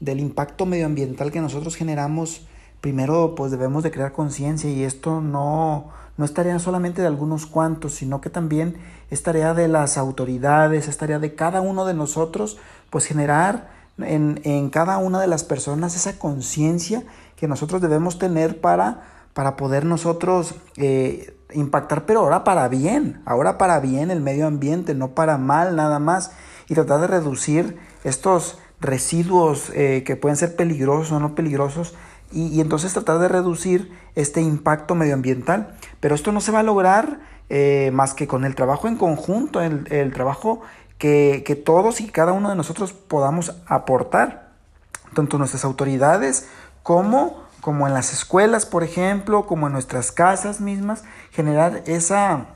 del 0.00 0.18
impacto 0.18 0.66
medioambiental 0.66 1.30
que 1.30 1.40
nosotros 1.40 1.76
generamos, 1.76 2.42
primero 2.80 3.36
pues 3.36 3.52
debemos 3.52 3.84
de 3.84 3.92
crear 3.92 4.12
conciencia 4.12 4.68
y 4.68 4.82
esto 4.82 5.20
no, 5.20 5.90
no 6.16 6.24
es 6.24 6.34
tarea 6.34 6.58
solamente 6.58 7.00
de 7.00 7.06
algunos 7.06 7.46
cuantos, 7.46 7.94
sino 7.94 8.20
que 8.20 8.28
también 8.28 8.76
es 9.10 9.22
tarea 9.22 9.54
de 9.54 9.68
las 9.68 9.96
autoridades, 9.96 10.88
es 10.88 10.98
tarea 10.98 11.20
de 11.20 11.36
cada 11.36 11.60
uno 11.60 11.84
de 11.84 11.94
nosotros, 11.94 12.58
pues 12.90 13.06
generar 13.06 13.70
en, 13.98 14.40
en 14.42 14.70
cada 14.70 14.98
una 14.98 15.20
de 15.20 15.28
las 15.28 15.44
personas 15.44 15.94
esa 15.94 16.18
conciencia 16.18 17.04
que 17.36 17.46
nosotros 17.46 17.80
debemos 17.80 18.18
tener 18.18 18.60
para, 18.60 19.02
para 19.32 19.56
poder 19.56 19.84
nosotros 19.84 20.56
eh, 20.76 21.36
impactar, 21.54 22.06
pero 22.06 22.20
ahora 22.20 22.44
para 22.44 22.68
bien, 22.68 23.20
ahora 23.24 23.58
para 23.58 23.80
bien 23.80 24.10
el 24.10 24.20
medio 24.20 24.46
ambiente, 24.46 24.94
no 24.94 25.14
para 25.14 25.38
mal 25.38 25.76
nada 25.76 25.98
más, 25.98 26.32
y 26.68 26.74
tratar 26.74 27.00
de 27.00 27.06
reducir 27.06 27.78
estos 28.04 28.58
residuos 28.80 29.70
eh, 29.74 30.02
que 30.04 30.16
pueden 30.16 30.36
ser 30.36 30.56
peligrosos 30.56 31.12
o 31.12 31.20
no 31.20 31.34
peligrosos, 31.34 31.94
y, 32.32 32.60
entonces 32.60 32.92
tratar 32.94 33.18
de 33.18 33.28
reducir 33.28 33.92
este 34.14 34.40
impacto 34.40 34.94
medioambiental. 34.94 35.76
Pero 36.00 36.14
esto 36.14 36.32
no 36.32 36.40
se 36.40 36.50
va 36.50 36.60
a 36.60 36.62
lograr 36.62 37.20
eh, 37.50 37.90
más 37.92 38.14
que 38.14 38.26
con 38.26 38.44
el 38.44 38.54
trabajo 38.54 38.88
en 38.88 38.96
conjunto, 38.96 39.60
el, 39.60 39.86
el 39.90 40.12
trabajo 40.14 40.62
que, 40.96 41.42
que 41.44 41.56
todos 41.56 42.00
y 42.00 42.08
cada 42.08 42.32
uno 42.32 42.48
de 42.48 42.56
nosotros 42.56 42.94
podamos 42.94 43.54
aportar, 43.66 44.48
tanto 45.14 45.36
nuestras 45.36 45.64
autoridades 45.64 46.48
como 46.82 47.42
como 47.62 47.86
en 47.86 47.94
las 47.94 48.12
escuelas, 48.12 48.66
por 48.66 48.82
ejemplo, 48.82 49.46
como 49.46 49.68
en 49.68 49.72
nuestras 49.72 50.10
casas 50.10 50.60
mismas, 50.60 51.04
generar 51.30 51.84
esa 51.86 52.46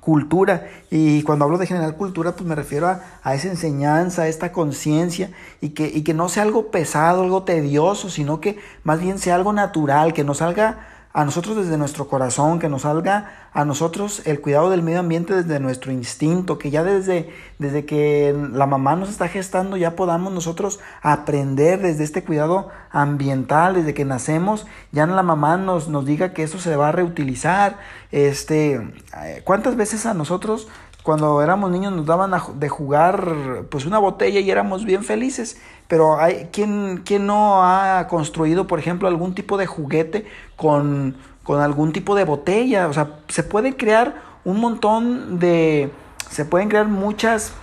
cultura. 0.00 0.68
Y 0.90 1.22
cuando 1.22 1.44
hablo 1.44 1.58
de 1.58 1.66
generar 1.66 1.96
cultura, 1.96 2.32
pues 2.32 2.48
me 2.48 2.54
refiero 2.54 2.88
a, 2.88 3.34
esa 3.34 3.48
enseñanza, 3.48 4.22
a 4.22 4.28
esta 4.28 4.50
conciencia, 4.50 5.30
y 5.60 5.70
que, 5.70 5.88
y 5.88 6.02
que 6.02 6.14
no 6.14 6.30
sea 6.30 6.44
algo 6.44 6.70
pesado, 6.70 7.24
algo 7.24 7.42
tedioso, 7.42 8.08
sino 8.08 8.40
que 8.40 8.58
más 8.84 9.00
bien 9.00 9.18
sea 9.18 9.34
algo 9.34 9.52
natural, 9.52 10.14
que 10.14 10.24
no 10.24 10.32
salga 10.32 10.78
a 11.18 11.24
nosotros 11.24 11.56
desde 11.56 11.76
nuestro 11.78 12.06
corazón, 12.06 12.60
que 12.60 12.68
nos 12.68 12.82
salga 12.82 13.48
a 13.52 13.64
nosotros 13.64 14.22
el 14.24 14.40
cuidado 14.40 14.70
del 14.70 14.84
medio 14.84 15.00
ambiente 15.00 15.34
desde 15.34 15.58
nuestro 15.58 15.90
instinto, 15.90 16.58
que 16.58 16.70
ya 16.70 16.84
desde, 16.84 17.28
desde 17.58 17.84
que 17.84 18.32
la 18.52 18.66
mamá 18.66 18.94
nos 18.94 19.08
está 19.08 19.26
gestando 19.26 19.76
ya 19.76 19.96
podamos 19.96 20.32
nosotros 20.32 20.78
aprender 21.02 21.82
desde 21.82 22.04
este 22.04 22.22
cuidado 22.22 22.68
ambiental, 22.92 23.74
desde 23.74 23.94
que 23.94 24.04
nacemos, 24.04 24.64
ya 24.92 25.08
la 25.08 25.24
mamá 25.24 25.56
nos, 25.56 25.88
nos 25.88 26.06
diga 26.06 26.32
que 26.32 26.44
eso 26.44 26.60
se 26.60 26.76
va 26.76 26.90
a 26.90 26.92
reutilizar. 26.92 27.78
Este, 28.12 28.74
eh, 29.20 29.42
¿Cuántas 29.42 29.74
veces 29.74 30.06
a 30.06 30.14
nosotros 30.14 30.68
cuando 31.08 31.40
éramos 31.40 31.70
niños 31.70 31.94
nos 31.94 32.04
daban 32.04 32.34
de 32.56 32.68
jugar 32.68 33.64
pues 33.70 33.86
una 33.86 33.96
botella 33.98 34.40
y 34.40 34.50
éramos 34.50 34.84
bien 34.84 35.02
felices? 35.02 35.56
pero 35.86 36.20
hay 36.20 36.50
¿quién, 36.52 37.02
no 37.26 37.64
ha 37.64 38.06
construido, 38.08 38.66
por 38.66 38.78
ejemplo, 38.78 39.08
algún 39.08 39.34
tipo 39.34 39.56
de 39.56 39.64
juguete 39.64 40.26
con, 40.54 41.16
con 41.44 41.62
algún 41.62 41.94
tipo 41.94 42.14
de 42.14 42.24
botella? 42.24 42.88
O 42.88 42.92
sea, 42.92 43.20
se 43.28 43.42
puede 43.42 43.74
crear 43.74 44.20
un 44.44 44.60
montón 44.60 45.38
de, 45.38 45.90
se 46.28 46.44
pueden 46.44 46.68
crear 46.68 46.88
muchas, 46.88 47.54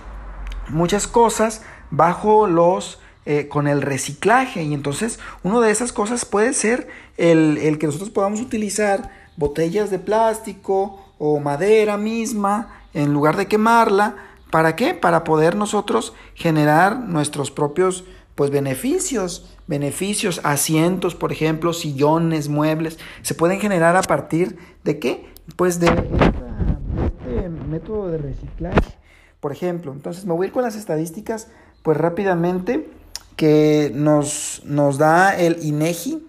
muchas 0.68 1.06
cosas 1.06 1.62
bajo 1.92 2.48
los, 2.48 2.98
eh, 3.26 3.46
con 3.46 3.68
el 3.68 3.80
reciclaje. 3.80 4.64
Y 4.64 4.74
entonces, 4.74 5.20
una 5.44 5.60
de 5.60 5.70
esas 5.70 5.92
cosas 5.92 6.24
puede 6.24 6.52
ser 6.52 6.88
el, 7.16 7.58
el 7.58 7.78
que 7.78 7.86
nosotros 7.86 8.10
podamos 8.10 8.40
utilizar 8.40 9.08
botellas 9.36 9.92
de 9.92 10.00
plástico 10.00 11.12
o 11.18 11.38
madera 11.38 11.96
misma, 11.96 12.80
en 12.96 13.12
lugar 13.12 13.36
de 13.36 13.46
quemarla, 13.46 14.16
¿para 14.50 14.74
qué? 14.74 14.94
Para 14.94 15.22
poder 15.22 15.54
nosotros 15.54 16.14
generar 16.34 16.98
nuestros 16.98 17.50
propios 17.50 18.04
pues 18.34 18.50
beneficios, 18.50 19.54
beneficios, 19.66 20.40
asientos, 20.44 21.14
por 21.14 21.30
ejemplo, 21.30 21.72
sillones, 21.74 22.48
muebles, 22.48 22.98
se 23.22 23.34
pueden 23.34 23.60
generar 23.60 23.96
a 23.96 24.02
partir 24.02 24.58
de 24.82 24.98
qué? 24.98 25.26
Pues 25.56 25.78
de 25.78 25.86
este 25.86 27.48
método 27.68 28.08
de 28.08 28.18
reciclaje, 28.18 28.96
por 29.40 29.52
ejemplo. 29.52 29.92
Entonces 29.92 30.24
me 30.24 30.32
voy 30.32 30.46
a 30.46 30.48
ir 30.48 30.52
con 30.52 30.62
las 30.62 30.74
estadísticas, 30.74 31.48
pues 31.82 31.98
rápidamente, 31.98 32.90
que 33.36 33.92
nos, 33.94 34.62
nos 34.64 34.96
da 34.96 35.36
el 35.36 35.58
INEGI. 35.62 36.26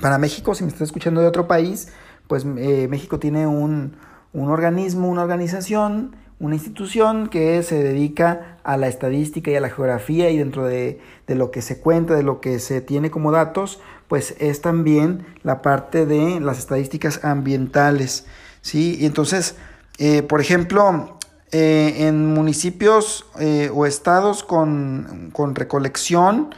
Para 0.00 0.16
México, 0.16 0.54
si 0.54 0.64
me 0.64 0.70
está 0.70 0.84
escuchando 0.84 1.20
de 1.20 1.26
otro 1.26 1.46
país, 1.46 1.88
pues 2.26 2.46
eh, 2.56 2.88
México 2.88 3.18
tiene 3.18 3.46
un, 3.46 3.96
un 4.34 4.50
organismo, 4.50 5.08
una 5.08 5.22
organización 5.22 6.16
una 6.40 6.56
institución 6.56 7.28
que 7.28 7.62
se 7.62 7.82
dedica 7.82 8.58
a 8.64 8.76
la 8.76 8.88
estadística 8.88 9.50
y 9.50 9.54
a 9.54 9.60
la 9.60 9.70
geografía 9.70 10.30
y 10.30 10.38
dentro 10.38 10.66
de, 10.66 11.00
de 11.26 11.34
lo 11.34 11.50
que 11.50 11.62
se 11.62 11.78
cuenta, 11.80 12.14
de 12.14 12.22
lo 12.22 12.40
que 12.40 12.58
se 12.58 12.80
tiene 12.80 13.10
como 13.10 13.30
datos, 13.30 13.80
pues 14.08 14.34
es 14.38 14.60
también 14.60 15.26
la 15.42 15.62
parte 15.62 16.06
de 16.06 16.40
las 16.40 16.58
estadísticas 16.58 17.24
ambientales, 17.24 18.26
¿sí? 18.60 18.96
Y 19.00 19.06
entonces, 19.06 19.56
eh, 19.98 20.22
por 20.22 20.40
ejemplo, 20.40 21.18
eh, 21.52 22.06
en 22.08 22.26
municipios 22.34 23.26
eh, 23.38 23.70
o 23.72 23.86
estados 23.86 24.42
con, 24.42 25.30
con, 25.32 25.54
recolección 25.54 26.54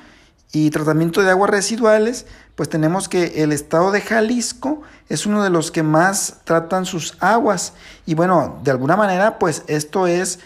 y 0.57 0.71
tratamiento 0.71 1.21
de 1.21 1.29
aguas 1.29 1.51
residuales, 1.51 2.25
pues 2.55 2.71
tenemos 2.71 3.11
que 3.11 3.43
el 3.43 3.53
estado 3.53 3.93
de 3.93 4.01
Jalisco 4.01 4.81
es 5.11 5.27
uno 5.27 5.45
de 5.45 5.51
los 5.51 5.71
que 5.71 5.83
más 5.83 6.39
tratan 6.45 6.87
sus 6.87 7.15
aguas. 7.21 7.75
Y 8.07 8.15
bueno, 8.15 8.59
de 8.65 8.71
alguna 8.71 8.97
manera, 8.97 9.39
pues 9.39 9.65
esto 9.67 10.07
es 10.07 10.39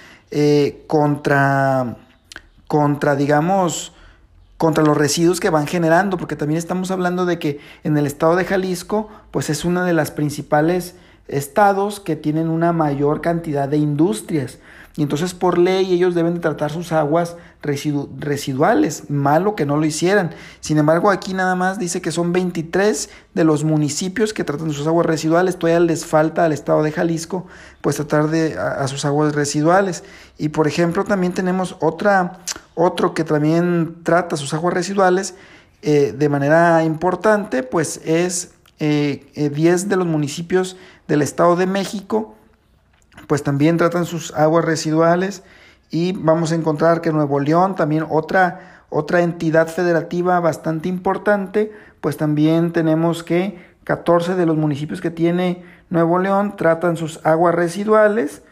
contra, 0.88 1.97
contra, 2.67 3.14
digamos, 3.14 3.93
contra 4.57 4.83
los 4.83 4.97
residuos 4.97 5.38
que 5.38 5.49
van 5.49 5.69
generando, 5.69 6.17
porque 6.17 6.35
también 6.35 6.59
estamos 6.59 6.90
hablando 6.90 7.25
de 7.25 7.38
que 7.38 7.61
en 7.85 7.97
el 7.97 8.05
estado 8.05 8.35
de 8.35 8.45
Jalisco, 8.45 9.09
pues 9.31 9.49
es 9.49 9.64
una 9.64 9.85
de 9.85 9.93
las 9.93 10.11
principales 10.11 10.97
estados 11.29 12.00
que 12.00 12.17
tienen 12.17 12.49
una 12.49 12.73
mayor 12.73 13.21
cantidad 13.21 13.69
de 13.69 13.76
industrias. 13.76 14.59
Y 14.97 15.02
entonces 15.02 15.35
por 15.35 15.56
ley 15.56 15.92
ellos 15.92 16.14
deben 16.14 16.35
de 16.35 16.40
tratar 16.40 16.73
sus 16.73 16.92
aguas 16.92 17.37
residuales. 17.62 19.09
Malo 19.09 19.54
que 19.54 19.64
no 19.64 19.76
lo 19.76 19.87
hicieran. 19.87 20.32
Sin 20.61 20.78
embargo, 20.78 21.11
aquí 21.11 21.32
nada 21.32 21.54
más 21.54 21.78
dice 21.78 22.02
que 22.02 22.11
son 22.11 22.32
23 22.32 23.09
de 23.35 23.44
los 23.44 23.62
municipios 23.62 24.35
que 24.35 24.42
tratan 24.42 24.73
sus 24.73 24.87
aguas 24.87 25.06
residuales. 25.06 25.59
Todavía 25.59 25.80
les 25.80 26.04
falta 26.04 26.44
al 26.44 26.52
estado 26.52 26.82
de 26.82 26.90
Jalisco 26.90 27.47
pues 27.80 27.97
tratar 27.97 28.28
de 28.28 28.59
a, 28.59 28.87
sus 28.88 29.04
aguas 29.04 29.35
residuales. 29.35 30.02
Y 30.38 30.49
por 30.49 30.66
ejemplo 30.66 31.04
también 31.04 31.32
tenemos 31.32 31.76
otra, 31.80 32.40
otro 32.75 33.14
que 33.14 33.23
también 33.23 33.99
trata 34.02 34.37
sus 34.37 34.52
aguas 34.54 34.75
residuales 34.75 35.35
eh, 35.82 36.12
de 36.16 36.28
manera 36.28 36.82
importante, 36.85 37.62
pues 37.62 38.00
es 38.04 38.50
10 38.80 38.80
eh, 38.80 39.30
eh, 39.35 39.49
de 39.87 39.97
los 39.97 40.06
municipios 40.06 40.76
del 41.06 41.23
estado 41.23 41.54
de 41.54 41.66
México 41.66 42.35
pues 43.26 43.42
también 43.42 43.76
tratan 43.76 44.04
sus 44.04 44.32
aguas 44.34 44.64
residuales 44.64 45.42
y 45.90 46.12
vamos 46.12 46.52
a 46.52 46.54
encontrar 46.54 47.00
que 47.00 47.12
Nuevo 47.12 47.40
León, 47.40 47.74
también 47.74 48.06
otra, 48.08 48.84
otra 48.88 49.22
entidad 49.22 49.68
federativa 49.68 50.38
bastante 50.40 50.88
importante, 50.88 51.72
pues 52.00 52.16
también 52.16 52.72
tenemos 52.72 53.22
que 53.22 53.58
14 53.84 54.34
de 54.34 54.46
los 54.46 54.56
municipios 54.56 55.00
que 55.00 55.10
tiene 55.10 55.64
Nuevo 55.88 56.18
León 56.18 56.56
tratan 56.56 56.96
sus 56.96 57.24
aguas 57.24 57.54
residuales, 57.54 58.42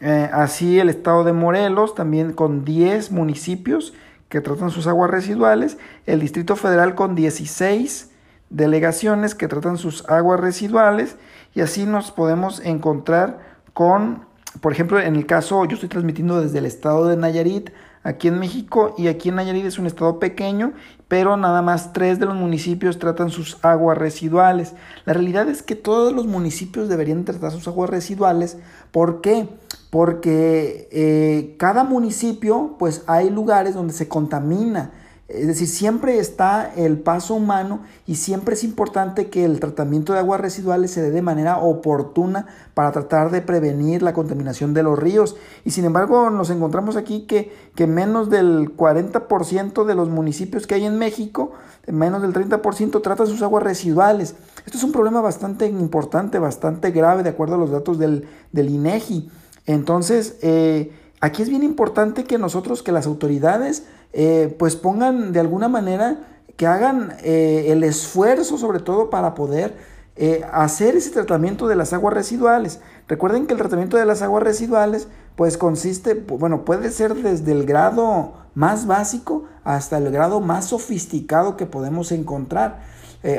eh, 0.00 0.28
así 0.32 0.80
el 0.80 0.88
estado 0.88 1.24
de 1.24 1.32
Morelos 1.32 1.94
también 1.94 2.32
con 2.32 2.64
10 2.64 3.12
municipios 3.12 3.94
que 4.28 4.40
tratan 4.40 4.70
sus 4.70 4.86
aguas 4.86 5.10
residuales, 5.10 5.78
el 6.06 6.20
Distrito 6.20 6.56
Federal 6.56 6.94
con 6.94 7.14
16 7.14 8.10
delegaciones 8.50 9.34
que 9.34 9.48
tratan 9.48 9.76
sus 9.76 10.08
aguas 10.08 10.40
residuales. 10.40 11.16
Y 11.54 11.60
así 11.60 11.86
nos 11.86 12.10
podemos 12.10 12.60
encontrar 12.60 13.55
con, 13.76 14.24
por 14.62 14.72
ejemplo, 14.72 14.98
en 14.98 15.16
el 15.16 15.26
caso, 15.26 15.62
yo 15.66 15.74
estoy 15.74 15.90
transmitiendo 15.90 16.40
desde 16.40 16.60
el 16.60 16.64
estado 16.64 17.08
de 17.08 17.18
Nayarit, 17.18 17.68
aquí 18.04 18.28
en 18.28 18.38
México, 18.38 18.94
y 18.96 19.08
aquí 19.08 19.28
en 19.28 19.34
Nayarit 19.34 19.66
es 19.66 19.78
un 19.78 19.84
estado 19.84 20.18
pequeño, 20.18 20.72
pero 21.08 21.36
nada 21.36 21.60
más 21.60 21.92
tres 21.92 22.18
de 22.18 22.24
los 22.24 22.36
municipios 22.36 22.98
tratan 22.98 23.28
sus 23.28 23.62
aguas 23.62 23.98
residuales. 23.98 24.72
La 25.04 25.12
realidad 25.12 25.46
es 25.50 25.62
que 25.62 25.74
todos 25.74 26.14
los 26.14 26.26
municipios 26.26 26.88
deberían 26.88 27.26
tratar 27.26 27.52
sus 27.52 27.68
aguas 27.68 27.90
residuales. 27.90 28.56
¿Por 28.92 29.20
qué? 29.20 29.46
Porque 29.90 30.88
eh, 30.90 31.56
cada 31.58 31.84
municipio, 31.84 32.76
pues 32.78 33.04
hay 33.06 33.28
lugares 33.28 33.74
donde 33.74 33.92
se 33.92 34.08
contamina 34.08 34.90
es 35.28 35.48
decir, 35.48 35.66
siempre 35.66 36.20
está 36.20 36.72
el 36.76 37.00
paso 37.00 37.34
humano 37.34 37.80
y 38.06 38.14
siempre 38.14 38.54
es 38.54 38.62
importante 38.62 39.28
que 39.28 39.44
el 39.44 39.58
tratamiento 39.58 40.12
de 40.12 40.20
aguas 40.20 40.40
residuales 40.40 40.92
se 40.92 41.02
dé 41.02 41.10
de 41.10 41.20
manera 41.20 41.58
oportuna 41.58 42.46
para 42.74 42.92
tratar 42.92 43.32
de 43.32 43.42
prevenir 43.42 44.02
la 44.02 44.12
contaminación 44.12 44.72
de 44.72 44.84
los 44.84 44.96
ríos. 44.96 45.34
Y 45.64 45.72
sin 45.72 45.84
embargo, 45.84 46.30
nos 46.30 46.50
encontramos 46.50 46.96
aquí 46.96 47.22
que, 47.22 47.52
que 47.74 47.88
menos 47.88 48.30
del 48.30 48.76
40% 48.76 49.84
de 49.84 49.94
los 49.96 50.08
municipios 50.08 50.68
que 50.68 50.76
hay 50.76 50.84
en 50.84 50.96
México, 50.96 51.50
menos 51.88 52.22
del 52.22 52.32
30% 52.32 53.02
tratan 53.02 53.26
sus 53.26 53.42
aguas 53.42 53.64
residuales. 53.64 54.36
Esto 54.64 54.78
es 54.78 54.84
un 54.84 54.92
problema 54.92 55.20
bastante 55.20 55.66
importante, 55.66 56.38
bastante 56.38 56.92
grave, 56.92 57.24
de 57.24 57.30
acuerdo 57.30 57.56
a 57.56 57.58
los 57.58 57.72
datos 57.72 57.98
del, 57.98 58.28
del 58.52 58.70
INEGI. 58.70 59.28
Entonces, 59.66 60.36
eh, 60.42 60.92
aquí 61.20 61.42
es 61.42 61.48
bien 61.48 61.64
importante 61.64 62.22
que 62.22 62.38
nosotros, 62.38 62.84
que 62.84 62.92
las 62.92 63.08
autoridades, 63.08 63.86
eh, 64.12 64.54
pues 64.58 64.76
pongan 64.76 65.32
de 65.32 65.40
alguna 65.40 65.68
manera 65.68 66.18
que 66.56 66.66
hagan 66.66 67.14
eh, 67.22 67.66
el 67.68 67.84
esfuerzo 67.84 68.56
sobre 68.56 68.80
todo 68.80 69.10
para 69.10 69.34
poder 69.34 69.76
eh, 70.16 70.42
hacer 70.52 70.96
ese 70.96 71.10
tratamiento 71.10 71.68
de 71.68 71.76
las 71.76 71.92
aguas 71.92 72.14
residuales. 72.14 72.80
Recuerden 73.08 73.46
que 73.46 73.52
el 73.52 73.58
tratamiento 73.58 73.98
de 73.98 74.06
las 74.06 74.22
aguas 74.22 74.42
residuales 74.42 75.08
pues 75.36 75.58
consiste, 75.58 76.14
bueno, 76.14 76.64
puede 76.64 76.90
ser 76.90 77.14
desde 77.14 77.52
el 77.52 77.66
grado 77.66 78.32
más 78.54 78.86
básico 78.86 79.44
hasta 79.64 79.98
el 79.98 80.10
grado 80.10 80.40
más 80.40 80.66
sofisticado 80.66 81.58
que 81.58 81.66
podemos 81.66 82.10
encontrar. 82.10 82.80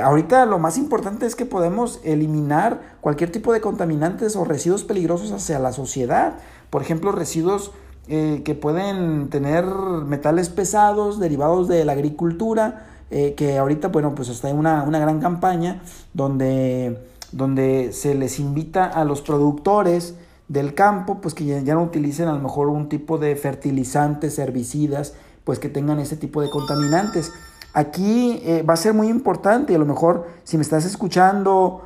ahorita 0.04 0.46
lo 0.46 0.60
más 0.60 0.78
importante 0.78 1.26
es 1.26 1.36
que 1.36 1.46
podemos 1.46 2.02
eliminar 2.04 2.82
cualquier 3.02 3.32
tipo 3.32 3.52
de 3.52 3.62
contaminantes 3.62 4.36
o 4.36 4.46
residuos 4.46 4.84
peligrosos 4.84 5.32
hacia 5.32 5.58
la 5.58 5.72
sociedad. 5.72 6.36
Por 6.70 6.84
ejemplo, 6.84 7.12
residuos 7.12 7.72
eh, 8.10 8.42
que 8.46 8.56
pueden 8.56 9.28
tener 9.30 9.66
metales 9.66 10.48
pesados 10.48 11.20
derivados 11.20 11.68
de 11.68 11.84
la 11.84 11.92
agricultura, 11.92 12.88
eh, 13.12 13.34
que 13.36 13.58
ahorita, 13.58 13.90
bueno, 13.90 14.16
pues 14.16 14.30
está 14.30 14.50
en 14.50 14.58
una, 14.58 14.84
una 14.84 14.98
gran 14.98 15.20
campaña 15.20 15.82
donde, 16.14 16.98
donde 17.34 17.92
se 17.92 18.16
les 18.16 18.40
invita 18.40 18.86
a 18.86 19.04
los 19.04 19.22
productores 19.22 20.16
del 20.48 20.74
campo, 20.74 21.20
pues 21.20 21.34
que 21.34 21.46
ya, 21.46 21.74
no 21.74 21.84
utilicen 21.84 22.30
a 22.30 22.34
lo 22.34 22.40
mejor 22.40 22.70
un 22.70 22.88
tipo 22.88 23.18
de 23.18 23.36
fertilizantes, 23.36 24.40
herbicidas, 24.40 25.14
pues 25.44 25.60
que 25.60 25.68
tengan 25.68 26.00
ese 26.00 26.16
tipo 26.16 26.42
de 26.42 26.50
contaminantes. 26.50 27.34
Aquí 27.74 28.42
eh, 28.46 28.64
va 28.64 28.76
a 28.76 28.78
ser 28.78 28.94
muy 28.94 29.10
importante, 29.10 29.76
a 29.76 29.80
lo 29.80 29.86
mejor 29.86 30.28
si 30.46 30.56
me 30.56 30.64
estás 30.64 30.86
escuchando, 30.86 31.82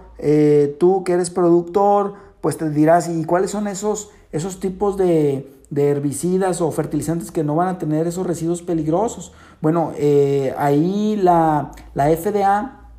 tú 0.77 1.03
que 1.03 1.13
eres 1.13 1.31
productor, 1.31 2.13
pues 2.41 2.55
te 2.55 2.69
dirás, 2.69 3.09
¿y 3.09 3.23
cuáles 3.25 3.49
son 3.49 3.67
esos, 3.67 4.11
esos 4.31 4.59
tipos 4.59 4.95
de, 4.95 5.60
de 5.71 5.87
herbicidas 5.87 6.61
o 6.61 6.69
fertilizantes 6.69 7.31
que 7.31 7.43
no 7.43 7.55
van 7.55 7.69
a 7.69 7.79
tener 7.79 8.05
esos 8.05 8.27
residuos 8.27 8.61
peligrosos. 8.61 9.31
Bueno, 9.61 9.93
eh, 9.97 10.53
ahí 10.57 11.15
la, 11.15 11.71
la, 11.95 12.09
FDA, 12.15 12.89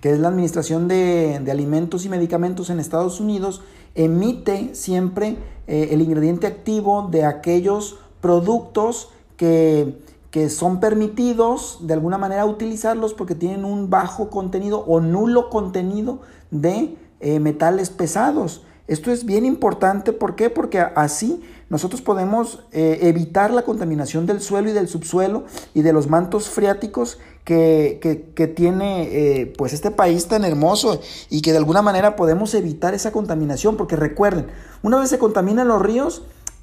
que 0.00 0.12
es 0.12 0.20
la 0.20 0.28
Administración 0.28 0.86
de, 0.86 1.44
Alimentos 1.50 2.06
y 2.06 2.08
Medicamentos 2.08 2.70
en 2.70 2.78
Estados 2.78 3.20
Unidos, 3.20 3.62
emite 3.96 4.76
siempre 4.76 5.36
eh, 5.66 5.88
el 5.90 6.00
ingrediente 6.00 6.46
activo 6.46 7.08
de 7.10 7.24
aquellos 7.24 7.98
productos 8.20 9.10
que, 9.36 9.98
son 10.48 10.78
permitidos 10.78 11.78
de 11.82 11.94
alguna 11.94 12.16
manera 12.16 12.46
utilizarlos 12.46 13.14
porque 13.14 13.34
tienen 13.34 13.64
un 13.64 13.90
bajo 13.90 14.30
contenido 14.30 14.84
o 14.86 15.00
nulo 15.00 15.50
contenido 15.50 16.20
de 16.52 16.96
eh, 17.18 17.40
metales 17.40 17.90
pesados. 17.90 18.62
Esto 18.86 19.10
es 19.10 19.24
bien 19.24 19.44
importante, 19.44 20.12
¿por 20.12 20.36
qué? 20.36 20.48
Porque 20.48 20.78
así 20.78 21.42
nosotros 21.70 22.02
podemos 22.02 22.64
eh, 22.72 22.98
evitar 23.02 23.52
la 23.52 23.62
contaminación 23.62 24.26
del 24.26 24.40
suelo 24.40 24.68
y 24.68 24.72
del 24.72 24.88
subsuelo 24.88 25.44
y 25.72 25.82
de 25.82 25.92
los 25.92 26.08
mantos 26.08 26.50
freáticos 26.50 27.18
que, 27.44 28.52
tiene 28.54 29.02
eh, 29.04 29.52
pues 29.56 29.72
este 29.72 29.90
país 29.90 30.26
tan 30.26 30.44
hermoso 30.44 31.00
y 31.30 31.42
que 31.42 31.52
de 31.52 31.58
alguna 31.58 31.80
manera 31.80 32.16
podemos 32.16 32.54
evitar 32.54 32.92
esa 32.92 33.12
contaminación, 33.12 33.76
porque 33.76 33.96
recuerden, 33.96 34.46
una 34.82 34.98
vez 34.98 35.10
se 35.10 35.18
contaminan 35.18 35.68
los 35.68 35.80
ríos, 35.80 36.22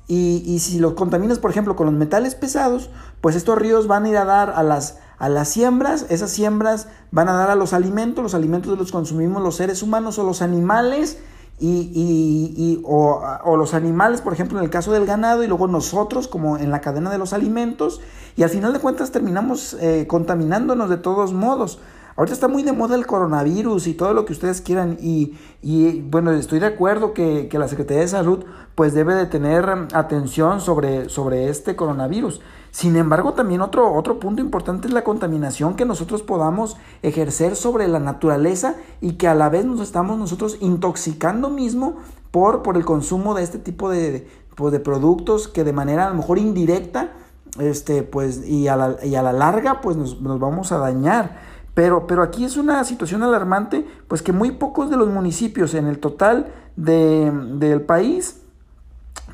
y, 0.10 0.42
y, 0.46 0.60
si 0.60 0.80
los 0.80 0.94
contaminas, 0.94 1.38
por 1.38 1.52
ejemplo, 1.52 1.76
con 1.76 1.88
los 1.88 1.96
metales 1.96 2.34
pesados, 2.34 2.90
pues 3.20 3.36
estos 3.36 3.58
ríos 3.58 3.88
van 3.88 4.06
a 4.06 4.10
ir 4.10 4.16
a 4.16 4.24
dar 4.24 4.52
a 4.52 4.64
las, 4.64 5.00
a 5.18 5.28
las 5.28 5.50
siembras, 5.50 6.06
esas 6.08 6.30
siembras 6.32 6.88
van 7.12 7.28
a 7.28 7.34
dar 7.34 7.50
a 7.50 7.56
los 7.56 7.74
alimentos, 7.74 8.24
los 8.24 8.34
alimentos 8.34 8.78
los 8.78 8.94
consumimos 8.94 9.44
los 9.44 9.58
seres 9.58 9.84
humanos 9.84 10.18
o 10.18 10.24
los 10.24 10.42
animales, 10.42 11.18
y, 11.60 12.54
y, 12.56 12.82
o, 12.84 13.20
o, 13.44 13.58
los 13.58 13.74
animales, 13.74 14.22
por 14.22 14.34
ejemplo, 14.34 14.60
en 14.60 14.64
el 14.64 14.70
caso 14.70 14.92
del 14.92 15.06
ganado, 15.06 15.44
y 15.44 15.48
luego 15.48 15.68
nosotros 15.68 16.28
como 16.28 16.58
en 16.58 16.70
la 16.70 16.82
cadena 16.82 17.10
de 17.10 17.18
los 17.18 17.34
alimentos, 17.34 18.00
y 18.36 18.44
al 18.44 18.50
final 18.50 18.74
de 18.74 18.80
cuentas 18.80 19.12
terminamos 19.12 19.76
eh, 19.80 20.06
contaminándonos 20.08 20.90
de 20.90 20.98
todos 20.98 21.34
modos. 21.34 21.80
Ahorita 22.18 22.34
está 22.34 22.48
muy 22.48 22.64
de 22.64 22.74
moda 22.74 22.96
el 22.96 23.06
coronavirus 23.06 23.86
y 23.86 23.94
todo 23.94 24.12
lo 24.14 24.26
que 24.26 24.34
ustedes 24.34 24.62
quieran 24.62 24.98
y, 25.00 25.38
y 25.62 26.02
bueno, 26.02 26.32
estoy 26.32 26.60
de 26.60 26.66
acuerdo 26.66 27.14
que, 27.14 27.48
que, 27.48 27.60
la 27.60 27.68
Secretaría 27.68 28.02
de 28.02 28.08
Salud 28.08 28.44
pues 28.74 28.96
debe 28.96 29.14
de 29.14 29.28
tener 29.28 29.70
atención 29.94 30.60
sobre, 30.60 31.10
sobre 31.10 31.50
este 31.50 31.76
coronavirus. 31.76 32.42
Sin 32.72 32.96
embargo, 32.96 33.34
también 33.34 33.62
otro, 33.62 33.94
otro 33.94 34.20
punto 34.20 34.42
importante 34.42 34.88
es 34.88 34.94
la 34.96 35.04
contaminación 35.04 35.76
que 35.76 35.86
nosotros 35.86 36.24
podamos 36.24 36.78
ejercer 37.04 37.56
sobre 37.56 37.88
la 37.88 38.00
naturaleza 38.00 38.76
y 39.00 39.14
que 39.14 39.28
a 39.28 39.36
la 39.36 39.50
vez 39.50 39.66
nos 39.66 39.80
estamos 39.80 40.18
nosotros 40.18 40.58
intoxicando 40.60 41.52
mismo 41.52 41.98
por, 42.32 42.64
por 42.64 42.78
el 42.78 42.86
consumo 42.86 43.36
de 43.36 43.44
este 43.44 43.60
tipo 43.60 43.92
de, 43.92 44.28
pues, 44.56 44.72
de 44.72 44.80
productos 44.80 45.48
que 45.48 45.64
de 45.64 45.74
manera 45.74 46.08
a 46.08 46.10
lo 46.10 46.16
mejor 46.16 46.40
indirecta, 46.40 47.12
este, 47.60 48.02
pues, 48.02 48.48
y 48.48 48.68
a 48.68 48.76
la, 48.76 48.98
y 49.04 49.14
a 49.14 49.22
la 49.22 49.34
larga, 49.34 49.82
pues 49.82 49.98
nos, 49.98 50.20
nos 50.20 50.40
vamos 50.40 50.72
a 50.72 50.80
dañar. 50.80 51.57
Pero, 51.78 52.08
pero, 52.08 52.24
aquí 52.24 52.44
es 52.44 52.58
una 52.58 52.84
situación 52.86 53.22
alarmante, 53.22 53.86
pues 54.08 54.24
que 54.24 54.32
muy 54.32 54.50
pocos 54.50 54.90
de 54.90 54.98
los 54.98 55.10
municipios 55.10 55.76
en 55.76 55.86
el 55.86 56.00
total 56.00 56.52
de, 56.76 57.32
del 57.54 57.82
país, 57.82 58.42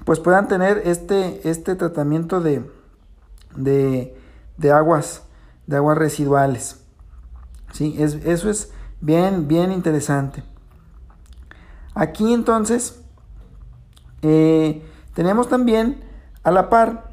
pues 0.04 0.20
puedan 0.20 0.50
tener 0.50 0.82
este, 0.84 1.50
este 1.50 1.78
tratamiento 1.78 2.42
de, 2.42 2.70
de, 3.56 4.18
de 4.58 4.72
aguas, 4.74 5.24
de 5.68 5.78
aguas 5.78 5.98
residuales. 5.98 6.84
¿Sí? 7.72 7.96
Es, 7.98 8.16
eso 8.16 8.50
es 8.50 8.74
bien, 9.00 9.48
bien 9.48 9.72
interesante. 9.72 10.44
Aquí 11.94 12.34
entonces 12.34 13.00
eh, 14.22 14.86
tenemos 15.14 15.48
también 15.48 16.04
a 16.44 16.52
la 16.52 16.70
par 16.70 17.10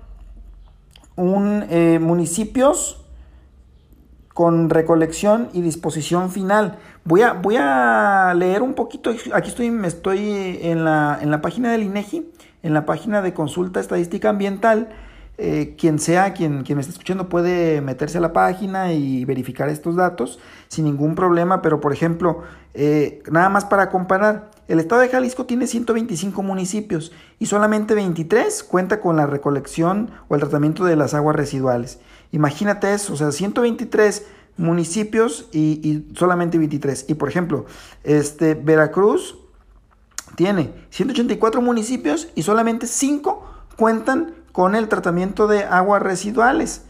un 1.14 1.66
eh, 1.70 2.00
municipios 2.00 2.99
con 4.40 4.70
recolección 4.70 5.50
y 5.52 5.60
disposición 5.60 6.30
final. 6.30 6.78
Voy 7.04 7.20
a, 7.20 7.34
voy 7.34 7.56
a 7.58 8.32
leer 8.34 8.62
un 8.62 8.72
poquito, 8.72 9.14
aquí 9.34 9.50
estoy, 9.50 9.70
me 9.70 9.86
estoy 9.86 10.58
en 10.62 10.82
la, 10.82 11.18
en 11.20 11.30
la 11.30 11.42
página 11.42 11.70
del 11.70 11.82
INEGI, 11.82 12.26
en 12.62 12.72
la 12.72 12.86
página 12.86 13.20
de 13.20 13.34
consulta 13.34 13.80
estadística 13.80 14.30
ambiental, 14.30 14.88
eh, 15.36 15.74
quien 15.78 15.98
sea, 15.98 16.32
quien, 16.32 16.62
quien 16.62 16.78
me 16.78 16.80
esté 16.80 16.92
escuchando 16.92 17.28
puede 17.28 17.82
meterse 17.82 18.16
a 18.16 18.22
la 18.22 18.32
página 18.32 18.94
y 18.94 19.26
verificar 19.26 19.68
estos 19.68 19.96
datos 19.96 20.38
sin 20.68 20.86
ningún 20.86 21.16
problema, 21.16 21.60
pero 21.60 21.82
por 21.82 21.92
ejemplo, 21.92 22.42
eh, 22.72 23.22
nada 23.30 23.50
más 23.50 23.66
para 23.66 23.90
comparar, 23.90 24.50
el 24.68 24.80
estado 24.80 25.02
de 25.02 25.08
Jalisco 25.08 25.44
tiene 25.44 25.66
125 25.66 26.42
municipios 26.42 27.12
y 27.38 27.44
solamente 27.44 27.94
23 27.94 28.62
cuenta 28.62 29.00
con 29.00 29.16
la 29.16 29.26
recolección 29.26 30.10
o 30.28 30.34
el 30.34 30.40
tratamiento 30.40 30.86
de 30.86 30.96
las 30.96 31.12
aguas 31.12 31.36
residuales. 31.36 31.98
Imagínate 32.32 32.92
eso, 32.94 33.14
o 33.14 33.16
sea, 33.16 33.32
123 33.32 34.26
municipios 34.56 35.48
y, 35.52 36.06
solamente 36.14 36.58
23. 36.58 37.06
Y 37.08 37.14
por 37.14 37.28
ejemplo, 37.28 37.66
este, 38.04 38.54
Veracruz 38.54 39.36
tiene 40.36 40.72
184 40.90 41.60
municipios 41.60 42.28
y 42.34 42.42
solamente 42.42 42.86
5 42.86 43.44
cuentan 43.76 44.34
con 44.52 44.74
el 44.74 44.88
tratamiento 44.88 45.46
de 45.46 45.64
aguas 45.64 46.02
residuales. 46.02 46.82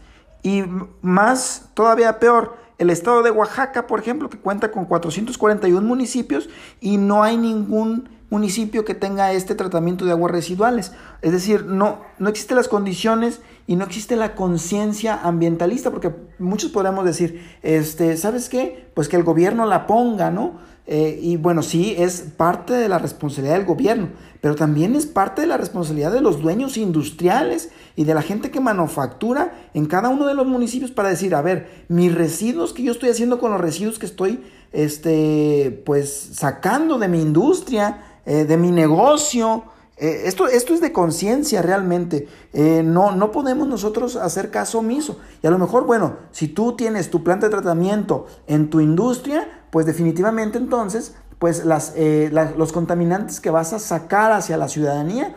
Y 0.43 0.63
más, 1.01 1.69
todavía 1.73 2.19
peor, 2.19 2.57
el 2.77 2.89
estado 2.89 3.21
de 3.21 3.31
Oaxaca, 3.31 3.87
por 3.87 3.99
ejemplo, 3.99 4.29
que 4.29 4.37
cuenta 4.37 4.71
con 4.71 4.85
441 4.85 5.87
municipios 5.87 6.49
y 6.79 6.97
no 6.97 7.23
hay 7.23 7.37
ningún 7.37 8.09
municipio 8.31 8.85
que 8.85 8.95
tenga 8.95 9.33
este 9.33 9.53
tratamiento 9.53 10.05
de 10.05 10.11
aguas 10.11 10.31
residuales. 10.31 10.93
Es 11.21 11.33
decir, 11.33 11.65
no, 11.65 11.99
no 12.17 12.29
existen 12.29 12.57
las 12.57 12.69
condiciones 12.69 13.41
y 13.67 13.75
no 13.75 13.83
existe 13.83 14.15
la 14.15 14.33
conciencia 14.35 15.19
ambientalista, 15.21 15.91
porque 15.91 16.15
muchos 16.39 16.71
podríamos 16.71 17.05
decir, 17.05 17.45
este, 17.61 18.17
¿sabes 18.17 18.49
qué? 18.49 18.89
Pues 18.95 19.09
que 19.09 19.17
el 19.17 19.23
gobierno 19.23 19.65
la 19.65 19.85
ponga, 19.85 20.31
¿no? 20.31 20.59
Eh, 20.87 21.19
y 21.21 21.37
bueno, 21.37 21.61
sí, 21.61 21.93
es 21.97 22.21
parte 22.35 22.73
de 22.73 22.89
la 22.89 22.97
responsabilidad 22.97 23.55
del 23.55 23.65
gobierno, 23.65 24.09
pero 24.41 24.55
también 24.55 24.95
es 24.95 25.05
parte 25.05 25.41
de 25.41 25.47
la 25.47 25.57
responsabilidad 25.57 26.11
de 26.11 26.21
los 26.21 26.41
dueños 26.41 26.75
industriales 26.75 27.69
y 27.95 28.05
de 28.05 28.13
la 28.13 28.21
gente 28.21 28.49
que 28.49 28.59
manufactura 28.59 29.69
en 29.73 29.85
cada 29.85 30.09
uno 30.09 30.25
de 30.25 30.33
los 30.33 30.47
municipios 30.47 30.91
para 30.91 31.09
decir, 31.09 31.35
a 31.35 31.41
ver, 31.41 31.85
mis 31.87 32.13
residuos 32.15 32.73
que 32.73 32.83
yo 32.83 32.91
estoy 32.91 33.09
haciendo 33.09 33.39
con 33.39 33.51
los 33.51 33.61
residuos 33.61 33.99
que 33.99 34.05
estoy, 34.05 34.43
este, 34.71 35.81
pues, 35.85 36.31
sacando 36.33 36.97
de 36.97 37.07
mi 37.07 37.21
industria, 37.21 38.10
eh, 38.25 38.45
de 38.45 38.57
mi 38.57 38.71
negocio, 38.71 39.63
eh, 39.97 40.23
esto, 40.25 40.47
esto, 40.47 40.73
es 40.73 40.81
de 40.81 40.91
conciencia 40.91 41.61
realmente. 41.61 42.27
no, 42.53 43.11
no 43.11 43.31
podemos 43.31 43.67
nosotros 43.67 44.15
hacer 44.15 44.49
caso 44.49 44.79
omiso. 44.79 45.19
Y 45.43 45.47
a 45.47 45.51
lo 45.51 45.59
mejor, 45.59 45.85
bueno, 45.85 46.15
si 46.31 46.47
tú 46.47 46.75
tienes 46.75 47.09
tu 47.09 47.23
planta 47.23 47.47
de 47.47 47.51
tratamiento 47.51 48.27
en 48.47 48.69
tu 48.69 48.79
industria, 48.79 49.47
pues 49.71 49.85
definitivamente 49.85 50.57
entonces, 50.57 51.15
pues 51.41 51.65
las, 51.65 51.93
eh, 51.95 52.29
los 52.55 52.71
contaminantes 52.71 53.39
que 53.39 53.49
vas 53.49 53.73
a 53.73 53.79
sacar 53.79 54.31
hacia 54.31 54.57
la 54.57 54.67
ciudadanía, 54.67 55.33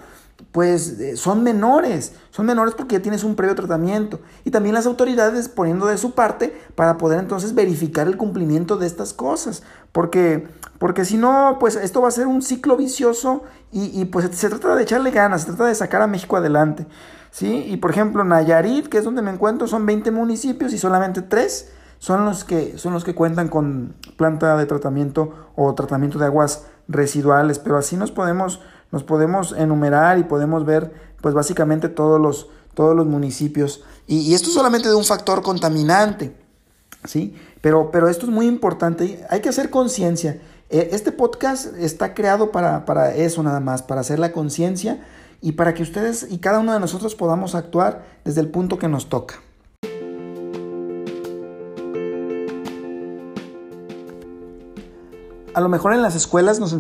pues 0.53 1.01
eh, 1.01 1.17
son 1.17 1.43
menores, 1.43 2.13
son 2.31 2.47
menores 2.47 2.75
porque 2.75 2.97
ya 2.97 3.03
tienes 3.03 3.25
un 3.25 3.35
previo 3.35 3.55
tratamiento. 3.55 4.21
Y 4.45 4.51
también 4.51 4.75
las 4.75 4.87
autoridades 4.87 5.49
poniendo 5.49 5.87
de 5.87 5.99
su 5.99 6.13
parte 6.13 6.57
para 6.75 6.97
poder 6.97 7.19
entonces 7.19 7.55
verificar 7.55 8.07
el 8.07 8.17
cumplimiento 8.17 8.77
de 8.77 8.87
estas 8.87 9.13
cosas. 9.13 9.63
Porque, 9.93 10.47
porque 10.79 11.05
si 11.05 11.17
no, 11.17 11.57
pues 11.59 11.77
esto 11.77 12.03
va 12.03 12.09
a 12.09 12.13
ser 12.13 12.27
un 12.27 12.43
ciclo 12.43 12.77
vicioso 12.77 13.43
y, 13.73 14.01
y, 14.01 14.05
pues 14.07 14.29
se 14.33 14.49
trata 14.49 14.77
de 14.77 14.83
echarle 14.83 15.11
ganas, 15.11 15.43
se 15.43 15.49
trata 15.49 15.67
de 15.67 15.75
sacar 15.75 16.03
a 16.03 16.07
México 16.07 16.37
adelante. 16.37 16.87
¿sí? 17.31 17.65
Y 17.69 17.77
por 17.79 17.91
ejemplo, 17.91 18.23
Nayarit, 18.23 18.87
que 18.87 18.99
es 18.99 19.05
donde 19.05 19.23
me 19.23 19.33
encuentro, 19.33 19.67
son 19.67 19.87
20 19.87 20.13
municipios 20.13 20.73
y 20.73 20.79
solamente 20.79 21.23
3 21.23 21.69
son 21.99 22.25
los 22.25 22.45
que, 22.45 22.77
son 22.79 22.93
los 22.93 23.03
que 23.03 23.15
cuentan 23.15 23.49
con 23.49 23.95
planta 24.17 24.57
de 24.57 24.67
tratamiento 24.67 25.51
o 25.57 25.75
tratamiento 25.75 26.19
de 26.19 26.27
aguas 26.27 26.67
residuales, 26.87 27.59
pero 27.59 27.77
así 27.79 27.97
nos 27.97 28.13
podemos, 28.13 28.61
nos 28.95 29.03
podemos 29.03 29.53
enumerar 29.59 30.19
y 30.19 30.23
podemos 30.23 30.65
ver 30.65 30.93
pues 31.21 31.35
básicamente 31.35 31.89
todos 31.89 32.21
los, 32.21 32.49
todos 32.75 32.95
los 32.95 33.07
municipios. 33.07 33.83
Y, 34.07 34.33
esto 34.35 34.51
solamente 34.51 34.89
de 34.89 34.95
un 34.95 35.05
factor 35.05 35.43
contaminante, 35.43 36.37
¿sí? 37.03 37.35
Pero, 37.61 37.91
pero 37.91 38.09
esto 38.09 38.27
es 38.27 38.33
muy 38.33 38.47
importante, 38.47 39.27
hay 39.29 39.41
que 39.41 39.49
hacer 39.49 39.69
conciencia. 39.69 40.41
E, 40.71 40.91
este 40.93 41.11
podcast 41.11 41.77
está 41.77 42.15
creado 42.15 42.53
para, 42.53 42.85
para 42.85 43.13
eso 43.17 43.43
nada 43.43 43.59
más, 43.59 43.83
para 43.83 44.01
hacer 44.01 44.21
la 44.21 44.31
conciencia 44.31 45.05
y 45.41 45.53
para 45.53 45.75
que 45.75 45.83
ustedes 45.83 46.29
y 46.31 46.39
cada 46.39 46.61
uno 46.61 46.73
de 46.73 46.79
nosotros 46.79 47.17
podamos 47.17 47.57
actuar 47.57 48.05
desde 48.25 48.43
el 48.43 48.49
punto 48.49 48.79
que 48.79 48.87
nos 48.87 49.09
toca. 49.09 49.41
a 55.55 55.61
lo 55.61 55.69
mejor 55.69 55.95
en 55.95 56.03
las 56.03 56.17
escuelas 56.17 56.61
nos 56.61 56.77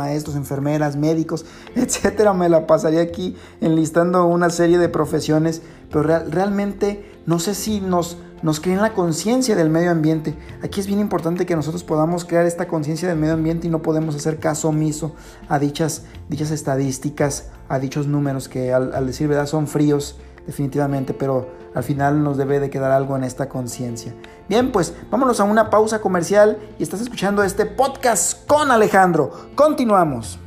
maestros, 0.00 0.36
enfermeras, 0.36 0.96
médicos, 0.96 1.44
etcétera. 1.74 2.32
Me 2.32 2.48
la 2.48 2.66
pasaría 2.66 3.02
aquí 3.02 3.36
enlistando 3.60 4.24
una 4.26 4.50
serie 4.50 4.78
de 4.78 4.88
profesiones, 4.88 5.62
pero 5.90 6.02
realmente 6.02 7.04
no 7.26 7.38
sé 7.38 7.54
si 7.54 7.80
nos, 7.80 8.16
nos 8.42 8.60
creen 8.60 8.80
la 8.80 8.94
conciencia 8.94 9.54
del 9.54 9.68
medio 9.68 9.90
ambiente. 9.90 10.34
Aquí 10.62 10.80
es 10.80 10.86
bien 10.86 11.00
importante 11.00 11.46
que 11.46 11.54
nosotros 11.54 11.84
podamos 11.84 12.24
crear 12.24 12.46
esta 12.46 12.66
conciencia 12.66 13.08
del 13.08 13.18
medio 13.18 13.34
ambiente 13.34 13.66
y 13.66 13.70
no 13.70 13.82
podemos 13.82 14.14
hacer 14.14 14.38
caso 14.38 14.68
omiso 14.68 15.14
a 15.48 15.58
dichas, 15.58 16.04
dichas 16.28 16.50
estadísticas, 16.50 17.48
a 17.68 17.78
dichos 17.78 18.06
números 18.06 18.48
que 18.48 18.72
al, 18.72 18.94
al 18.94 19.06
decir 19.06 19.28
verdad 19.28 19.46
son 19.46 19.66
fríos 19.66 20.16
definitivamente, 20.46 21.14
pero 21.14 21.59
al 21.74 21.82
final 21.82 22.22
nos 22.22 22.36
debe 22.36 22.60
de 22.60 22.70
quedar 22.70 22.90
algo 22.90 23.16
en 23.16 23.24
esta 23.24 23.48
conciencia. 23.48 24.14
Bien, 24.48 24.72
pues 24.72 24.94
vámonos 25.10 25.40
a 25.40 25.44
una 25.44 25.70
pausa 25.70 26.00
comercial 26.00 26.58
y 26.78 26.82
estás 26.82 27.00
escuchando 27.00 27.42
este 27.42 27.66
podcast 27.66 28.46
con 28.46 28.70
Alejandro. 28.70 29.30
Continuamos. 29.54 30.38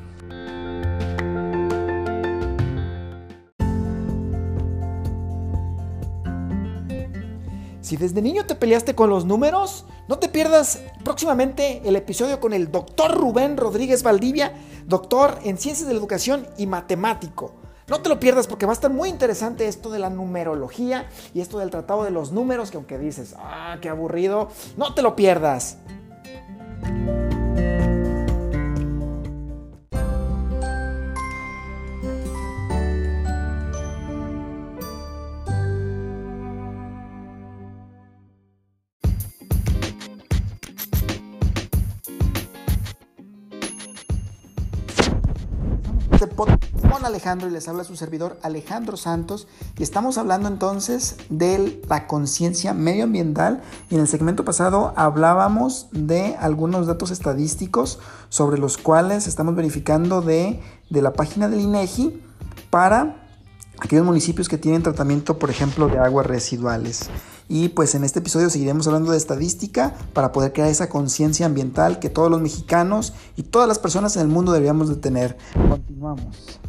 Si 7.81 7.97
desde 7.97 8.21
niño 8.21 8.45
te 8.45 8.55
peleaste 8.55 8.95
con 8.95 9.09
los 9.09 9.25
números, 9.25 9.85
no 10.07 10.17
te 10.17 10.27
pierdas 10.27 10.81
próximamente 11.03 11.81
el 11.85 11.95
episodio 11.95 12.39
con 12.39 12.53
el 12.53 12.71
doctor 12.71 13.15
Rubén 13.15 13.55
Rodríguez 13.55 14.03
Valdivia, 14.03 14.53
doctor 14.87 15.37
en 15.43 15.57
Ciencias 15.57 15.87
de 15.87 15.93
la 15.93 15.99
Educación 15.99 16.47
y 16.57 16.65
matemático. 16.65 17.62
No 17.87 18.01
te 18.01 18.09
lo 18.09 18.19
pierdas 18.19 18.47
porque 18.47 18.65
va 18.65 18.71
a 18.71 18.73
estar 18.73 18.91
muy 18.91 19.09
interesante 19.09 19.67
esto 19.67 19.89
de 19.89 19.99
la 19.99 20.09
numerología 20.09 21.09
y 21.33 21.41
esto 21.41 21.59
del 21.59 21.69
tratado 21.69 22.03
de 22.03 22.11
los 22.11 22.31
números, 22.31 22.71
que 22.71 22.77
aunque 22.77 22.97
dices, 22.97 23.35
ah, 23.37 23.77
qué 23.81 23.89
aburrido, 23.89 24.49
no 24.77 24.93
te 24.93 25.01
lo 25.01 25.15
pierdas. 25.15 25.77
Alejandro 47.23 47.47
y 47.47 47.51
les 47.51 47.69
habla 47.69 47.85
su 47.85 47.95
servidor 47.95 48.37
Alejandro 48.41 48.97
Santos 48.97 49.47
y 49.77 49.83
estamos 49.83 50.17
hablando 50.17 50.49
entonces 50.49 51.15
de 51.29 51.81
la 51.87 52.05
conciencia 52.05 52.73
medioambiental 52.73 53.61
y 53.89 53.95
en 53.95 54.01
el 54.01 54.09
segmento 54.09 54.43
pasado 54.43 54.91
hablábamos 54.97 55.87
de 55.93 56.35
algunos 56.35 56.85
datos 56.85 57.11
estadísticos 57.11 57.99
sobre 58.27 58.59
los 58.59 58.77
cuales 58.77 59.25
estamos 59.27 59.55
verificando 59.55 60.21
de, 60.21 60.59
de 60.89 61.01
la 61.01 61.13
página 61.13 61.47
del 61.47 61.61
INEGI 61.61 62.21
para 62.69 63.25
aquellos 63.79 64.05
municipios 64.05 64.49
que 64.49 64.57
tienen 64.57 64.83
tratamiento, 64.83 65.39
por 65.39 65.49
ejemplo, 65.49 65.87
de 65.87 65.99
aguas 65.99 66.25
residuales. 66.25 67.09
Y 67.47 67.69
pues 67.69 67.95
en 67.95 68.03
este 68.03 68.19
episodio 68.19 68.49
seguiremos 68.49 68.85
hablando 68.87 69.11
de 69.11 69.17
estadística 69.17 69.93
para 70.11 70.33
poder 70.33 70.51
crear 70.51 70.67
esa 70.67 70.89
conciencia 70.89 71.45
ambiental 71.45 71.99
que 71.99 72.09
todos 72.09 72.29
los 72.29 72.41
mexicanos 72.41 73.13
y 73.37 73.43
todas 73.43 73.69
las 73.69 73.79
personas 73.79 74.17
en 74.17 74.23
el 74.23 74.27
mundo 74.27 74.51
deberíamos 74.51 74.89
de 74.89 74.95
tener. 74.95 75.37
Continuamos. 75.69 76.59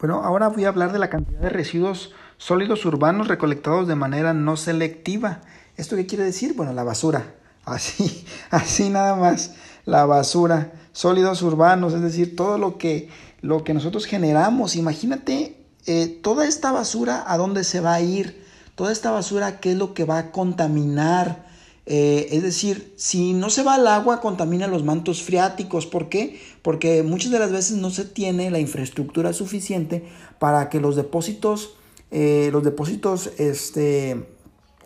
Bueno, 0.00 0.22
ahora 0.24 0.48
voy 0.48 0.64
a 0.64 0.68
hablar 0.68 0.92
de 0.92 0.98
la 0.98 1.10
cantidad 1.10 1.40
de 1.40 1.50
residuos 1.50 2.12
sólidos 2.38 2.86
urbanos 2.86 3.28
recolectados 3.28 3.86
de 3.86 3.96
manera 3.96 4.32
no 4.32 4.56
selectiva. 4.56 5.42
¿Esto 5.76 5.94
qué 5.94 6.06
quiere 6.06 6.24
decir? 6.24 6.54
Bueno, 6.56 6.72
la 6.72 6.84
basura. 6.84 7.34
Así, 7.66 8.24
así 8.50 8.88
nada 8.88 9.14
más. 9.14 9.54
La 9.84 10.06
basura, 10.06 10.72
sólidos 10.92 11.42
urbanos, 11.42 11.92
es 11.92 12.00
decir, 12.00 12.34
todo 12.34 12.56
lo 12.56 12.78
que, 12.78 13.10
lo 13.42 13.62
que 13.62 13.74
nosotros 13.74 14.06
generamos. 14.06 14.74
Imagínate 14.74 15.66
eh, 15.86 16.08
toda 16.22 16.48
esta 16.48 16.72
basura, 16.72 17.22
¿a 17.26 17.36
dónde 17.36 17.62
se 17.62 17.80
va 17.80 17.94
a 17.94 18.00
ir? 18.00 18.44
Toda 18.74 18.92
esta 18.92 19.10
basura, 19.10 19.60
¿qué 19.60 19.72
es 19.72 19.76
lo 19.76 19.92
que 19.92 20.04
va 20.04 20.18
a 20.18 20.30
contaminar? 20.32 21.49
Eh, 21.92 22.36
es 22.36 22.44
decir, 22.44 22.94
si 22.96 23.32
no 23.32 23.50
se 23.50 23.64
va 23.64 23.74
al 23.74 23.88
agua, 23.88 24.20
contamina 24.20 24.68
los 24.68 24.84
mantos 24.84 25.24
freáticos. 25.24 25.86
¿Por 25.86 26.08
qué? 26.08 26.40
Porque 26.62 27.02
muchas 27.02 27.32
de 27.32 27.40
las 27.40 27.50
veces 27.50 27.78
no 27.78 27.90
se 27.90 28.04
tiene 28.04 28.48
la 28.52 28.60
infraestructura 28.60 29.32
suficiente 29.32 30.04
para 30.38 30.68
que 30.68 30.78
los 30.78 30.94
depósitos, 30.94 31.74
eh, 32.12 32.50
los 32.52 32.62
depósitos 32.62 33.32
este, 33.38 34.24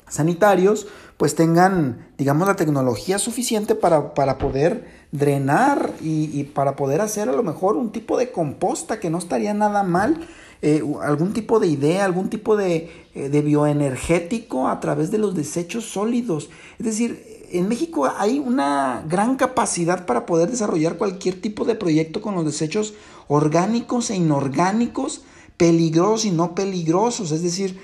sanitarios, 0.09 0.87
pues 1.19 1.35
tengan, 1.35 2.09
digamos, 2.17 2.49
la 2.49 2.57
tecnología 2.57 3.19
suficiente 3.19 3.75
para, 3.75 4.15
para 4.15 4.39
poder 4.39 4.89
drenar 5.13 5.93
y, 6.01 6.31
y, 6.33 6.45
para 6.45 6.75
poder 6.75 7.03
hacer 7.03 7.29
a 7.29 7.33
lo 7.33 7.43
mejor 7.43 7.77
un 7.77 7.93
tipo 7.93 8.17
de 8.17 8.33
composta 8.33 8.99
que 8.99 9.11
no 9.11 9.19
estaría 9.19 9.53
nada 9.53 9.83
mal. 9.83 10.27
Eh, 10.67 10.83
algún 11.03 11.35
tipo 11.35 11.61
de 11.61 11.67
idea, 11.67 12.07
algún 12.07 12.31
tipo 12.31 12.57
de, 12.57 12.91
eh, 13.15 13.29
de 13.29 13.43
bioenergético 13.43 14.67
a 14.67 14.81
través 14.81 15.11
de 15.11 15.19
los 15.19 15.35
desechos 15.35 15.85
sólidos. 15.85 16.49
Es 16.79 16.87
decir, 16.87 17.23
en 17.53 17.69
México 17.69 18.11
hay 18.17 18.39
una 18.39 19.05
gran 19.07 19.37
capacidad 19.37 20.07
para 20.07 20.25
poder 20.25 20.51
desarrollar 20.51 20.97
cualquier 20.97 21.39
tipo 21.39 21.67
de 21.67 21.75
proyecto 21.75 22.23
con 22.23 22.35
los 22.35 22.47
desechos 22.47 22.95
orgánicos 23.29 24.09
e 24.09 24.17
inorgánicos, 24.17 25.21
peligrosos 25.59 26.25
y 26.25 26.31
no 26.31 26.55
peligrosos, 26.55 27.31
es 27.31 27.43
decir, 27.43 27.79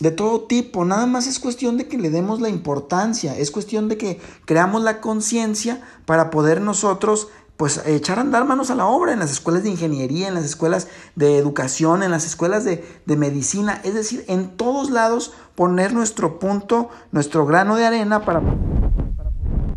de 0.00 0.10
todo 0.10 0.42
tipo. 0.42 0.84
Nada 0.84 1.06
más 1.06 1.26
es 1.26 1.38
cuestión 1.38 1.78
de 1.78 1.88
que 1.88 1.96
le 1.96 2.10
demos 2.10 2.42
la 2.42 2.50
importancia, 2.50 3.38
es 3.38 3.50
cuestión 3.50 3.88
de 3.88 3.96
que 3.96 4.20
creamos 4.44 4.82
la 4.82 5.00
conciencia 5.00 5.80
para 6.04 6.28
poder 6.28 6.60
nosotros 6.60 7.28
pues 7.56 7.82
echar 7.86 8.18
a 8.18 8.22
andar 8.22 8.44
manos 8.44 8.70
a 8.70 8.74
la 8.74 8.86
obra 8.86 9.12
en 9.12 9.18
las 9.18 9.30
escuelas 9.30 9.62
de 9.62 9.70
ingeniería, 9.70 10.28
en 10.28 10.34
las 10.34 10.44
escuelas 10.44 10.88
de 11.14 11.38
educación, 11.38 12.02
en 12.02 12.10
las 12.10 12.26
escuelas 12.26 12.64
de, 12.64 12.82
medicina, 13.06 13.80
es 13.84 13.94
decir, 13.94 14.24
en 14.28 14.56
todos 14.56 14.90
lados 14.90 15.32
poner 15.54 15.92
nuestro 15.92 16.38
punto, 16.38 16.88
nuestro 17.12 17.46
grano 17.46 17.76
de 17.76 17.86
arena 17.86 18.24
para, 18.24 18.40
para 18.40 19.30
poder 19.30 19.76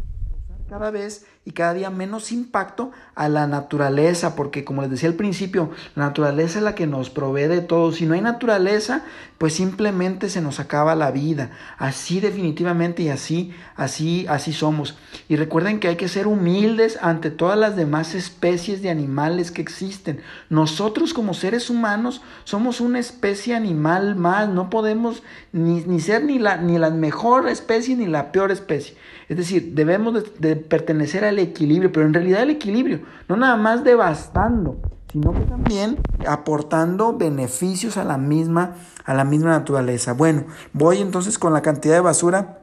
cada 0.70 0.90
vez 0.90 1.26
y 1.47 1.51
cada 1.51 1.75
día 1.75 1.91
menos 1.91 2.31
impacto 2.31 2.91
a 3.13 3.29
la 3.29 3.45
naturaleza, 3.45 4.36
porque 4.36 4.65
como 4.65 4.81
les 4.81 4.89
decía 4.89 5.10
al 5.10 5.15
principio, 5.15 5.69
la 5.93 6.08
naturaleza 6.08 6.58
es 6.58 6.63
la 6.63 6.73
que 6.73 6.88
nos 6.88 7.12
provee 7.12 7.47
de 7.47 7.62
todo. 7.62 7.91
Si 7.91 8.08
no 8.08 8.15
hay 8.15 8.21
naturaleza, 8.21 9.03
pues 9.38 9.53
simplemente 9.53 10.29
se 10.29 10.41
nos 10.41 10.60
acaba 10.60 10.95
la 10.95 11.12
vida. 11.12 11.51
Así 11.77 12.19
definitivamente 12.19 13.03
y 13.03 13.10
así, 13.10 13.53
así, 13.75 14.25
así 14.27 14.53
somos. 14.53 14.97
Y 15.29 15.36
recuerden 15.36 15.79
que 15.79 15.88
hay 15.88 15.97
que 15.97 16.08
ser 16.08 16.25
humildes 16.25 16.97
ante 16.99 17.29
todas 17.29 17.60
las 17.60 17.75
demás 17.75 18.15
especies 18.15 18.81
de 18.81 18.89
animales 18.89 19.51
que 19.51 19.62
existen. 19.62 20.21
Nosotros 20.49 21.13
como 21.13 21.36
seres 21.36 21.69
humanos 21.69 22.23
somos 22.43 22.81
una 22.81 22.97
especie 22.97 23.53
animal 23.53 24.15
más, 24.15 24.49
no 24.49 24.71
podemos 24.71 25.21
ni, 25.51 25.81
ni 25.81 25.99
ser 25.99 26.23
ni 26.23 26.39
la, 26.39 26.58
ni 26.58 26.79
la 26.79 26.89
mejor 26.89 27.47
especie 27.49 27.95
ni 27.95 28.08
la 28.08 28.31
peor 28.31 28.51
especie. 28.51 28.97
Es 29.28 29.38
decir, 29.38 29.74
debemos 29.74 30.24
de, 30.40 30.56
pertenecer 30.56 31.26
al 31.26 31.40
equilibrio, 31.40 31.92
pero 31.92 32.06
en 32.06 32.14
realidad 32.14 32.44
el 32.44 32.52
equilibrio, 32.52 33.02
no 33.28 33.36
nada 33.36 33.56
más 33.58 33.84
devastando, 33.84 34.78
sino 35.12 35.34
que 35.34 35.42
también 35.42 35.98
aportando 36.28 37.18
beneficios 37.18 37.98
a 37.98 38.04
la 38.04 38.18
misma, 38.18 38.76
a 39.04 39.14
la 39.14 39.24
misma 39.24 39.50
naturaleza. 39.50 40.14
Bueno, 40.14 40.46
voy 40.74 41.00
entonces 41.00 41.40
con 41.40 41.54
la 41.54 41.62
cantidad 41.62 41.96
de 41.96 42.02
basura 42.02 42.60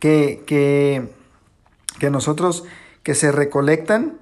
que, 0.00 0.42
que, 0.46 1.12
que 2.00 2.10
nosotros, 2.10 2.64
que 3.02 3.14
se 3.14 3.30
recolectan, 3.30 4.18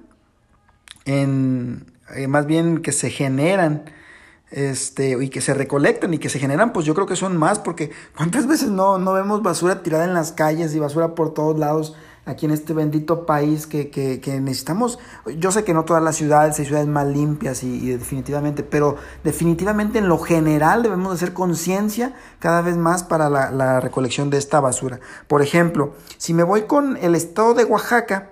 en, 1.05 1.85
eh, 2.15 2.27
más 2.27 2.45
bien 2.45 2.81
que 2.81 2.91
se 2.91 3.09
generan 3.09 3.85
este, 4.53 5.17
y 5.19 5.29
que 5.29 5.41
se 5.41 5.55
recolectan 5.55 6.13
y 6.13 6.19
que 6.19 6.29
se 6.29 6.37
generan, 6.37 6.73
pues 6.73 6.85
yo 6.85 6.93
creo 6.93 7.07
que 7.07 7.15
son 7.15 7.35
más, 7.37 7.57
porque 7.57 7.89
cuántas 8.15 8.45
veces 8.45 8.69
no, 8.69 8.99
no 8.99 9.13
vemos 9.13 9.41
basura 9.41 9.81
tirada 9.81 10.05
en 10.05 10.13
las 10.13 10.31
calles 10.31 10.75
y 10.75 10.79
basura 10.79 11.15
por 11.15 11.33
todos 11.33 11.57
lados 11.57 11.95
aquí 12.25 12.45
en 12.45 12.51
este 12.51 12.73
bendito 12.73 13.25
país 13.25 13.65
que, 13.65 13.89
que, 13.89 14.21
que 14.21 14.39
necesitamos, 14.39 14.99
yo 15.37 15.51
sé 15.51 15.63
que 15.63 15.73
no 15.73 15.85
todas 15.85 16.03
las 16.03 16.15
ciudades 16.15 16.57
hay 16.59 16.65
ciudades 16.65 16.87
más 16.87 17.07
limpias 17.07 17.63
y, 17.63 17.89
definitivamente, 17.89 18.61
pero 18.61 18.95
definitivamente 19.23 19.97
en 19.97 20.07
lo 20.07 20.19
general 20.19 20.83
debemos 20.83 21.09
de 21.09 21.15
hacer 21.15 21.33
conciencia 21.33 22.13
cada 22.37 22.61
vez 22.61 22.77
más 22.77 23.03
para 23.03 23.29
la, 23.29 23.49
la 23.49 23.79
recolección 23.79 24.29
de 24.29 24.37
esta 24.37 24.59
basura. 24.59 24.99
Por 25.27 25.41
ejemplo, 25.41 25.95
si 26.17 26.33
me 26.35 26.43
voy 26.43 26.63
con 26.63 26.95
el 26.97 27.15
estado 27.15 27.55
de 27.55 27.65
Oaxaca, 27.65 28.29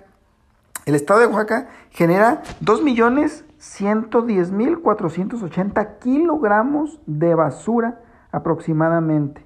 el 0.85 0.93
estado 0.93 1.19
de 1.19 1.25
Oaxaca 1.25 1.69
genera 1.89 2.43
2 2.61 2.83
millones 2.83 3.43
110.480 3.61 5.99
kilogramos 5.99 6.99
de 7.05 7.35
basura 7.35 8.01
aproximadamente. 8.31 9.45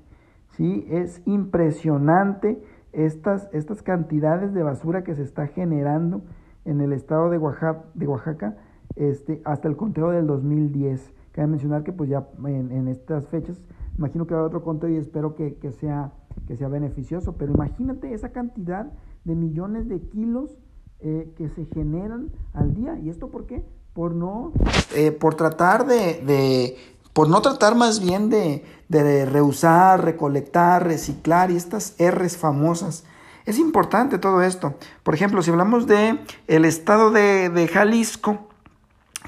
¿sí? 0.51 0.88
Es 0.89 1.21
impresionante 1.25 2.63
estas, 2.93 3.49
estas 3.51 3.84
cantidades 3.84 4.54
de 4.54 4.63
basura 4.63 5.04
que 5.04 5.15
se 5.15 5.23
está 5.23 5.47
generando 5.47 6.21
en 6.63 6.80
el 6.80 6.93
estado 6.93 7.30
de 7.30 7.38
Oaxaca, 7.38 8.56
este, 8.95 9.41
hasta 9.43 9.67
el 9.67 9.75
conteo 9.75 10.12
del 10.12 10.28
2010. 10.28 11.13
Cabe 11.34 11.49
mencionar 11.49 11.84
que 11.84 11.91
pues 11.91 12.10
ya 12.10 12.25
en, 12.45 12.71
en 12.71 12.88
estas 12.88 13.28
fechas, 13.28 13.62
imagino 13.97 14.25
que 14.25 14.34
va 14.34 14.39
a 14.39 14.43
haber 14.43 14.56
otro 14.56 14.63
conteo 14.63 14.89
y 14.89 14.95
espero 14.95 15.36
que, 15.36 15.58
que, 15.58 15.73
sea, 15.73 16.13
que 16.47 16.56
sea 16.56 16.69
beneficioso, 16.69 17.36
pero 17.38 17.51
imagínate 17.51 18.13
esa 18.13 18.30
cantidad 18.30 18.93
de 19.25 19.36
millones 19.36 19.89
de 19.89 19.99
kilos 19.99 20.58
eh, 21.01 21.34
que 21.36 21.49
se 21.49 21.65
generan 21.65 22.32
al 22.54 22.73
día. 22.73 22.97
¿Y 22.97 23.10
esto 23.10 23.30
por 23.30 23.45
qué? 23.45 23.65
Por 23.96 24.14
no, 24.14 24.52
eh, 24.94 25.12
por 25.12 25.36
tratar 25.36 25.86
de, 25.88 26.22
de, 26.22 26.78
por 27.14 27.30
no 27.30 27.42
tratar 27.42 27.76
más 27.76 28.02
bien 28.02 28.30
de, 28.30 28.66
de 28.90 29.26
reusar, 29.26 30.04
recolectar, 30.04 30.86
reciclar 30.86 31.50
y 31.50 31.56
estas 31.56 31.96
R's 31.98 32.36
famosas. 32.36 33.06
Es 33.46 33.58
importante 33.58 34.18
todo 34.18 34.42
esto. 34.42 34.76
Por 35.02 35.16
ejemplo, 35.16 35.42
si 35.42 35.50
hablamos 35.50 35.88
de 35.88 36.20
el 36.48 36.66
estado 36.66 37.10
de, 37.10 37.50
de 37.50 37.70
Jalisco, 37.70 38.50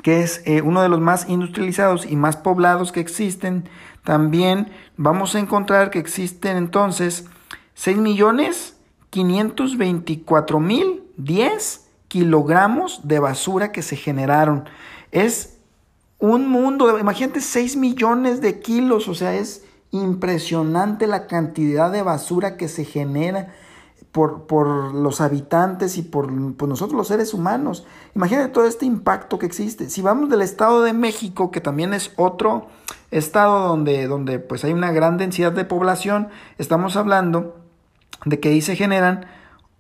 que 0.04 0.22
es 0.22 0.42
eh, 0.44 0.62
uno 0.62 0.82
de 0.82 0.90
los 0.90 1.00
más 1.00 1.30
industrializados 1.30 2.06
y 2.06 2.18
más 2.18 2.36
poblados 2.36 2.92
que 2.92 3.00
existen, 3.00 3.70
también 4.04 4.70
vamos 4.98 5.34
a 5.36 5.40
encontrar 5.40 5.92
que 5.92 6.00
existen 6.00 6.58
entonces 6.58 7.24
6 7.76 8.00
millones 8.00 8.76
524 9.12 10.60
mil 10.60 11.04
10 11.16 11.87
kilogramos 12.08 13.08
de 13.08 13.20
basura 13.20 13.72
que 13.72 13.82
se 13.82 13.96
generaron. 13.96 14.66
Es 15.12 15.58
un 16.20 16.48
mundo, 16.48 16.98
imagínate 17.00 17.42
6 17.42 17.76
millones 17.78 18.42
de 18.42 18.60
kilos, 18.60 19.08
o 19.08 19.16
sea, 19.16 19.36
es 19.36 19.64
impresionante 19.92 21.08
la 21.08 21.28
cantidad 21.28 21.92
de 21.92 22.02
basura 22.02 22.58
que 22.58 22.68
se 22.68 22.86
genera 22.86 23.54
por, 24.12 24.48
por 24.48 24.96
los 24.96 25.22
habitantes 25.22 25.98
y 25.98 26.02
por, 26.02 26.56
por, 26.56 26.68
nosotros 26.68 26.98
los 26.98 27.08
seres 27.08 27.34
humanos. 27.34 27.86
Imagínate 28.16 28.50
todo 28.50 28.66
este 28.66 28.86
impacto 28.86 29.38
que 29.38 29.46
existe. 29.46 29.90
Si 29.90 30.02
vamos 30.02 30.30
del 30.30 30.42
Estado 30.42 30.82
de 30.82 30.94
México, 30.94 31.52
que 31.52 31.62
también 31.62 31.94
es 31.94 32.12
otro 32.16 32.68
estado 33.12 33.68
donde, 33.68 34.08
donde 34.08 34.40
pues 34.40 34.64
hay 34.64 34.74
una 34.74 34.92
gran 34.92 35.18
densidad 35.18 35.52
de 35.52 35.66
población, 35.66 36.30
estamos 36.58 36.96
hablando 36.96 37.58
de 38.26 38.40
que 38.40 38.50
ahí 38.50 38.62
se 38.62 38.76
generan 38.76 39.28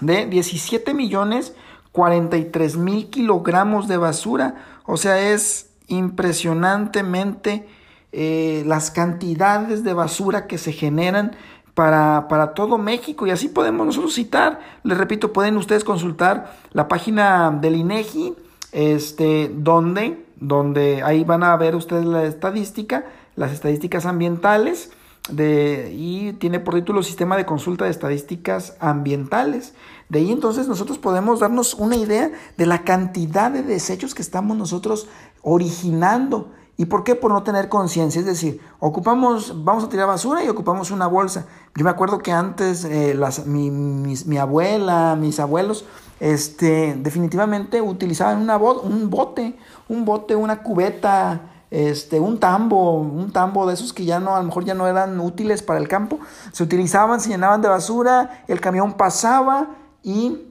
de 0.00 0.26
17 0.26 0.94
millones 0.94 1.54
43 1.94 2.76
mil 2.76 3.08
kilogramos 3.08 3.86
de 3.86 3.98
basura, 3.98 4.56
o 4.84 4.96
sea, 4.96 5.30
es 5.32 5.70
impresionantemente 5.86 7.68
eh, 8.10 8.64
las 8.66 8.90
cantidades 8.90 9.84
de 9.84 9.92
basura 9.92 10.48
que 10.48 10.58
se 10.58 10.72
generan 10.72 11.36
para, 11.74 12.26
para, 12.28 12.52
todo 12.54 12.78
México 12.78 13.28
y 13.28 13.30
así 13.30 13.48
podemos 13.48 13.86
nosotros 13.86 14.12
citar, 14.12 14.58
les 14.82 14.98
repito, 14.98 15.32
pueden 15.32 15.56
ustedes 15.56 15.84
consultar 15.84 16.56
la 16.72 16.88
página 16.88 17.52
del 17.52 17.76
INEGI, 17.76 18.34
este, 18.74 19.50
donde, 19.54 20.26
donde 20.40 21.02
ahí 21.04 21.22
van 21.24 21.44
a 21.44 21.56
ver 21.56 21.76
ustedes 21.76 22.04
la 22.04 22.24
estadística, 22.24 23.06
las 23.36 23.52
estadísticas 23.52 24.04
ambientales, 24.04 24.90
de, 25.30 25.90
y 25.96 26.34
tiene 26.34 26.60
por 26.60 26.74
título 26.74 27.02
Sistema 27.02 27.36
de 27.36 27.46
Consulta 27.46 27.84
de 27.84 27.92
Estadísticas 27.92 28.76
Ambientales. 28.80 29.74
De 30.08 30.18
ahí 30.18 30.32
entonces 30.32 30.68
nosotros 30.68 30.98
podemos 30.98 31.40
darnos 31.40 31.74
una 31.74 31.96
idea 31.96 32.30
de 32.58 32.66
la 32.66 32.82
cantidad 32.82 33.50
de 33.50 33.62
desechos 33.62 34.14
que 34.14 34.22
estamos 34.22 34.56
nosotros 34.56 35.08
originando 35.40 36.50
¿Y 36.76 36.86
por 36.86 37.04
qué? 37.04 37.14
Por 37.14 37.32
no 37.32 37.42
tener 37.42 37.68
conciencia. 37.68 38.18
Es 38.18 38.26
decir, 38.26 38.60
ocupamos, 38.80 39.64
vamos 39.64 39.84
a 39.84 39.88
tirar 39.88 40.08
basura 40.08 40.42
y 40.42 40.48
ocupamos 40.48 40.90
una 40.90 41.06
bolsa. 41.06 41.46
Yo 41.76 41.84
me 41.84 41.90
acuerdo 41.90 42.18
que 42.18 42.32
antes 42.32 42.84
eh, 42.84 43.14
las, 43.14 43.46
mi, 43.46 43.70
mi, 43.70 44.38
abuela, 44.38 45.16
mis 45.16 45.38
abuelos, 45.38 45.84
este, 46.18 46.94
definitivamente 46.98 47.80
utilizaban 47.80 48.40
una 48.40 48.56
un 48.56 49.08
bote, 49.08 49.56
un 49.88 50.04
bote, 50.04 50.34
una 50.34 50.62
cubeta, 50.62 51.42
este, 51.70 52.18
un 52.18 52.40
tambo, 52.40 52.98
un 52.98 53.32
tambo 53.32 53.66
de 53.66 53.74
esos 53.74 53.92
que 53.92 54.04
ya 54.04 54.18
no, 54.18 54.34
a 54.34 54.40
lo 54.40 54.46
mejor 54.46 54.64
ya 54.64 54.74
no 54.74 54.88
eran 54.88 55.20
útiles 55.20 55.62
para 55.62 55.78
el 55.78 55.86
campo. 55.86 56.18
Se 56.50 56.64
utilizaban, 56.64 57.20
se 57.20 57.28
llenaban 57.28 57.62
de 57.62 57.68
basura, 57.68 58.44
el 58.48 58.60
camión 58.60 58.94
pasaba 58.94 59.76
y, 60.02 60.42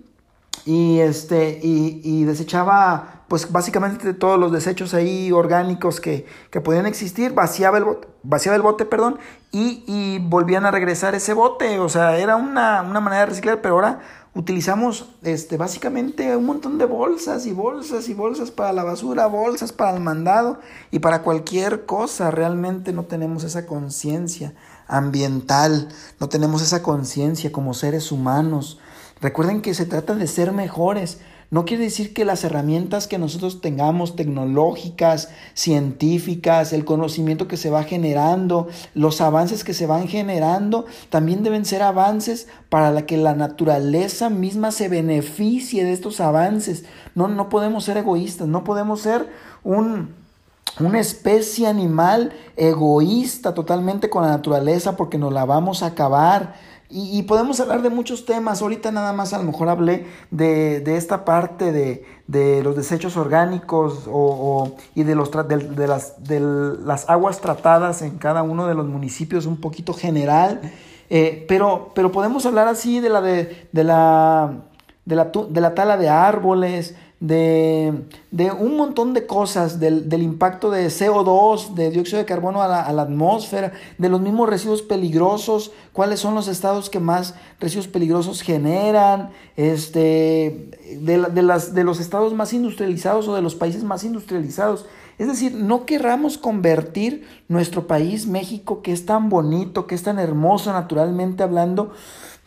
y, 0.63 0.99
este, 0.99 1.59
y, 1.62 1.99
y 2.01 2.23
desechaba 2.23 3.12
pues 3.27 3.51
básicamente 3.51 4.13
todos 4.13 4.39
los 4.39 4.51
desechos 4.51 4.93
ahí 4.93 5.31
orgánicos 5.31 5.99
que, 5.99 6.25
que 6.51 6.62
podían 6.62 6.86
existir, 6.86 7.33
vaciaba 7.33 7.77
el 7.77 7.83
bote, 7.83 8.07
vaciaba 8.23 8.55
el 8.55 8.62
bote, 8.62 8.86
perdón, 8.86 9.17
y, 9.51 9.83
y 9.88 10.19
volvían 10.19 10.65
a 10.65 10.71
regresar 10.71 11.15
ese 11.15 11.33
bote, 11.33 11.79
o 11.79 11.89
sea, 11.89 12.17
era 12.17 12.36
una, 12.36 12.81
una, 12.81 12.99
manera 12.99 13.21
de 13.21 13.27
reciclar, 13.27 13.62
pero 13.62 13.75
ahora 13.75 13.99
utilizamos 14.36 15.15
este, 15.21 15.57
básicamente 15.57 16.36
un 16.36 16.45
montón 16.45 16.77
de 16.77 16.86
bolsas 16.86 17.45
y 17.45 17.53
bolsas 17.53 18.09
y 18.09 18.13
bolsas 18.13 18.51
para 18.51 18.73
la 18.73 18.83
basura, 18.83 19.27
bolsas 19.27 19.71
para 19.71 19.95
el 19.95 20.01
mandado 20.01 20.59
y 20.91 20.99
para 20.99 21.21
cualquier 21.21 21.86
cosa, 21.86 22.31
realmente 22.31 22.93
no 22.93 23.03
tenemos 23.05 23.43
esa 23.43 23.65
conciencia 23.65 24.53
ambiental, 24.88 25.89
no 26.19 26.29
tenemos 26.29 26.62
esa 26.62 26.83
conciencia 26.83 27.51
como 27.51 27.73
seres 27.73 28.12
humanos. 28.12 28.79
Recuerden 29.21 29.62
que 29.62 29.73
se 29.73 29.86
trata 29.86 30.15
de 30.15 30.27
ser 30.27 30.51
mejores, 30.51 31.19
no 31.54 31.66
quiere 31.66 31.84
decir 31.84 32.16
que 32.16 32.26
las 32.26 32.44
herramientas 32.44 33.06
que 33.06 33.20
nosotros 33.20 33.62
tengamos 33.62 34.16
tecnológicas, 34.16 35.30
científicas, 35.54 36.74
el 36.74 36.84
conocimiento 36.84 37.48
que 37.48 37.58
se 37.58 37.70
va 37.70 37.84
generando, 37.84 38.70
los 38.96 39.22
avances 39.22 39.63
que 39.63 39.76
se 39.76 39.86
van 39.86 40.08
generando, 40.08 40.88
también 41.12 41.44
deben 41.44 41.66
ser 41.66 41.84
avances 41.84 42.48
para 42.70 43.06
que 43.06 43.18
la 43.18 43.36
naturaleza 43.36 44.32
misma 44.32 44.72
se 44.72 44.89
beneficie 44.89 45.84
de 45.84 45.94
estos 45.94 46.22
avances. 46.22 46.86
No, 47.13 47.28
no 47.28 47.50
podemos 47.50 47.84
ser 47.84 47.98
egoístas, 47.98 48.48
no 48.48 48.63
podemos 48.63 49.02
ser 49.02 49.30
un, 49.63 50.16
una 50.80 51.00
especie 51.00 51.68
animal 51.68 52.34
egoísta 52.58 53.54
totalmente 53.54 54.10
con 54.10 54.24
la 54.24 54.30
naturaleza 54.30 54.98
porque 54.98 55.20
nos 55.20 55.32
la 55.32 55.46
vamos 55.46 55.84
a 55.84 55.86
acabar. 55.86 56.56
Y, 56.95 57.23
podemos 57.23 57.60
hablar 57.60 57.82
de 57.82 57.89
muchos 57.89 58.23
temas. 58.23 58.62
Ahorita 58.62 58.91
nada 58.91 59.13
más 59.13 59.34
a 59.34 59.39
lo 59.39 59.45
mejor 59.45 59.67
hablé 59.67 60.06
de, 60.29 60.79
de 60.79 60.95
esta 60.95 61.25
parte 61.25 61.71
de, 61.71 62.06
de, 62.27 62.62
los 62.62 62.75
desechos 62.75 63.17
orgánicos 63.17 64.03
o, 64.08 64.75
y 64.93 65.01
de, 65.01 65.15
los, 65.15 65.32
de, 65.32 65.88
las, 65.88 66.23
de 66.23 66.39
las 66.39 67.10
aguas 67.10 67.41
tratadas 67.41 68.03
en 68.03 68.19
cada 68.19 68.43
uno 68.43 68.67
de 68.67 68.75
los 68.75 68.86
municipios 68.86 69.47
un 69.47 69.60
poquito 69.60 69.95
general. 69.95 70.62
Eh, 71.10 71.45
pero, 71.47 71.89
pero 71.95 72.12
podemos 72.12 72.45
hablar 72.45 72.67
así 72.67 72.99
de 72.99 73.10
la, 73.10 73.21
de, 73.21 73.67
de 73.71 73.84
la, 73.84 74.53
de 75.06 75.15
la, 75.15 75.32
de 75.49 75.62
la 75.62 75.73
tala 75.73 75.97
de 75.97 76.10
árboles, 76.10 76.93
de, 77.23 78.03
de 78.31 78.51
un 78.51 78.75
montón 78.75 79.13
de 79.13 79.25
cosas, 79.25 79.79
del, 79.79 80.09
del, 80.09 80.21
impacto 80.23 80.69
de 80.69 80.88
CO2, 80.88 81.73
de 81.73 81.89
dióxido 81.89 82.17
de 82.17 82.25
carbono 82.25 82.62
a 82.62 82.67
la, 82.67 82.81
a 82.81 82.91
la, 82.91 83.03
atmósfera, 83.03 83.71
de 83.97 84.09
los 84.09 84.19
mismos 84.19 84.49
residuos 84.49 84.81
peligrosos, 84.81 85.71
cuáles 85.93 86.19
son 86.19 86.36
los 86.36 86.49
estados 86.49 86.89
que 86.89 86.99
más 86.99 87.36
residuos 87.62 87.88
peligrosos 87.88 88.41
generan, 88.41 89.29
este, 89.55 90.69
de, 90.99 91.25
de, 91.33 91.41
las, 91.41 91.73
de 91.73 91.86
los 91.86 92.01
estados 92.01 92.33
más 92.33 92.51
industrializados 92.51 93.29
o 93.29 93.36
de 93.36 93.41
los 93.41 93.55
países 93.55 93.86
más 93.86 94.03
industrializados. 94.03 94.86
Es 95.17 95.27
decir, 95.27 95.55
no 95.55 95.86
querramos 95.86 96.38
convertir 96.38 97.25
nuestro 97.47 97.88
país, 97.88 98.27
México, 98.27 98.81
que 98.81 98.91
es 98.91 99.05
tan 99.05 99.29
bonito, 99.29 99.88
que 99.88 99.95
es 99.95 100.03
tan 100.03 100.19
hermoso 100.19 100.73
naturalmente 100.73 101.41
hablando, 101.41 101.93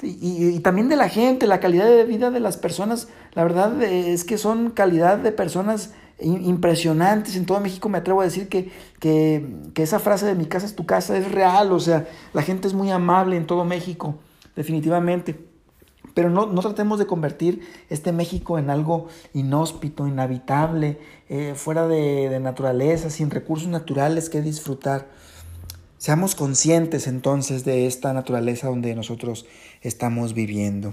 y, 0.03 0.59
también 0.61 0.89
de 0.89 0.97
la 0.97 1.09
gente, 1.09 1.47
la 1.47 1.59
calidad 1.59 1.87
de 1.87 2.05
vida 2.05 2.31
de 2.31 2.41
las 2.41 2.59
personas, 2.59 3.09
la 3.33 3.45
verdad 3.45 3.83
es 3.83 4.25
que 4.25 4.37
son 4.37 4.71
calidad 4.71 5.19
de 5.19 5.33
personas 5.33 5.95
impresionantes. 6.21 7.35
En 7.37 7.47
todo 7.47 7.61
México 7.61 7.89
me 7.89 7.99
atrevo 7.99 8.21
a 8.21 8.25
decir 8.25 8.49
que, 8.49 8.71
que, 9.01 9.47
que, 9.73 9.83
esa 9.83 9.99
frase 9.99 10.27
de 10.27 10.35
mi 10.35 10.47
casa 10.47 10.67
es 10.67 10.77
tu 10.77 10.85
casa 10.85 11.17
es 11.17 11.31
real, 11.33 11.73
o 11.73 11.81
sea, 11.81 12.07
la 12.35 12.43
gente 12.43 12.69
es 12.69 12.75
muy 12.75 12.91
amable 12.91 13.37
en 13.37 13.47
todo 13.47 13.65
México, 13.65 14.17
definitivamente. 14.55 15.47
Pero 16.13 16.31
no, 16.31 16.47
no 16.47 16.61
tratemos 16.61 16.99
de 16.99 17.07
convertir 17.07 17.61
este 17.91 18.13
México 18.13 18.59
en 18.59 18.71
algo 18.71 19.09
inhóspito, 19.35 20.07
inhabitable, 20.07 20.99
eh, 21.29 21.55
fuera 21.57 21.89
de, 21.89 22.29
de 22.29 22.41
naturaleza, 22.41 23.11
sin 23.11 23.31
recursos 23.31 23.69
naturales 23.69 24.31
que 24.31 24.41
disfrutar. 24.41 25.09
Seamos 25.99 26.35
conscientes 26.35 27.07
entonces 27.07 27.65
de 27.65 27.87
esta 27.87 28.13
naturaleza 28.13 28.69
donde 28.69 28.95
nosotros 28.95 29.47
estamos 29.81 30.35
viviendo. 30.35 30.93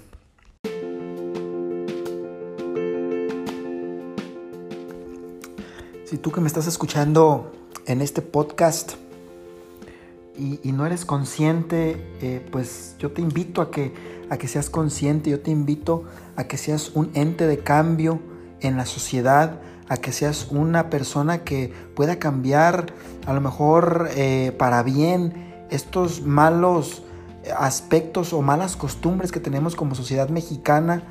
Si 6.06 6.18
tú 6.18 6.32
que 6.32 6.40
me 6.40 6.48
estás 6.48 6.68
escuchando 6.68 7.52
en 7.86 8.02
este 8.02 8.22
podcast 8.22 8.94
y, 10.38 10.72
no 10.72 10.86
eres 10.86 11.04
consciente, 11.04 12.02
eh, 12.22 12.46
pues 12.52 12.96
yo 12.98 13.12
te 13.12 13.22
invito 13.22 13.62
a 13.62 13.72
que, 13.72 13.94
a 14.30 14.38
que 14.38 14.48
seas 14.48 14.70
consciente, 14.70 15.30
yo 15.30 15.42
te 15.42 15.52
invito 15.52 16.06
a 16.38 16.46
que 16.46 16.58
seas 16.58 16.92
un 16.94 17.12
ente 17.14 17.46
de 17.46 17.60
cambio 17.60 18.22
en 18.62 18.78
la 18.78 18.86
sociedad, 18.86 19.60
que 19.98 20.12
seas 20.12 20.48
una 20.52 20.90
persona 20.90 21.44
que 21.44 21.74
pueda 21.96 22.18
cambiar 22.18 22.94
a 23.26 23.34
lo 23.34 23.42
mejor 23.42 24.10
eh, 24.16 24.54
para 24.58 24.84
bien 24.84 25.66
estos 25.70 26.22
malos 26.22 27.04
aspectos 27.58 28.34
o 28.34 28.42
malas 28.42 28.76
costumbres 28.76 29.32
que 29.32 29.40
tenemos 29.40 29.76
como 29.76 29.96
sociedad 29.96 30.30
mexicana 30.30 31.04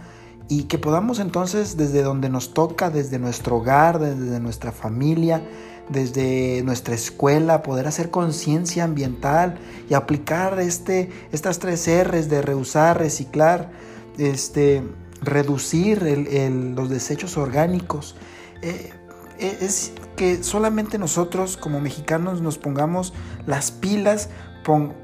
y 0.48 0.64
que 0.64 0.78
podamos 0.78 1.18
entonces 1.18 1.76
desde 1.76 2.02
donde 2.02 2.28
nos 2.28 2.54
toca, 2.54 2.90
desde 2.90 3.18
nuestro 3.18 3.56
hogar, 3.56 3.98
desde 3.98 4.40
nuestra 4.40 4.72
familia, 4.72 5.42
desde 5.88 6.62
nuestra 6.62 6.94
escuela, 6.94 7.62
poder 7.62 7.86
hacer 7.86 8.10
conciencia 8.10 8.84
ambiental 8.84 9.58
y 9.88 9.94
aplicar 9.94 10.58
este, 10.60 11.10
estas 11.32 11.58
tres 11.58 11.88
R's 11.88 12.28
de 12.28 12.42
reusar, 12.42 12.98
reciclar, 12.98 13.70
este, 14.18 14.82
reducir 15.22 16.02
los 16.76 16.88
desechos 16.90 17.36
orgánicos 17.36 18.16
eh, 18.62 18.92
es 19.38 19.92
que 20.16 20.42
solamente 20.42 20.98
nosotros 20.98 21.56
como 21.56 21.80
mexicanos 21.80 22.40
nos 22.40 22.58
pongamos 22.58 23.12
las 23.46 23.70
pilas, 23.72 24.28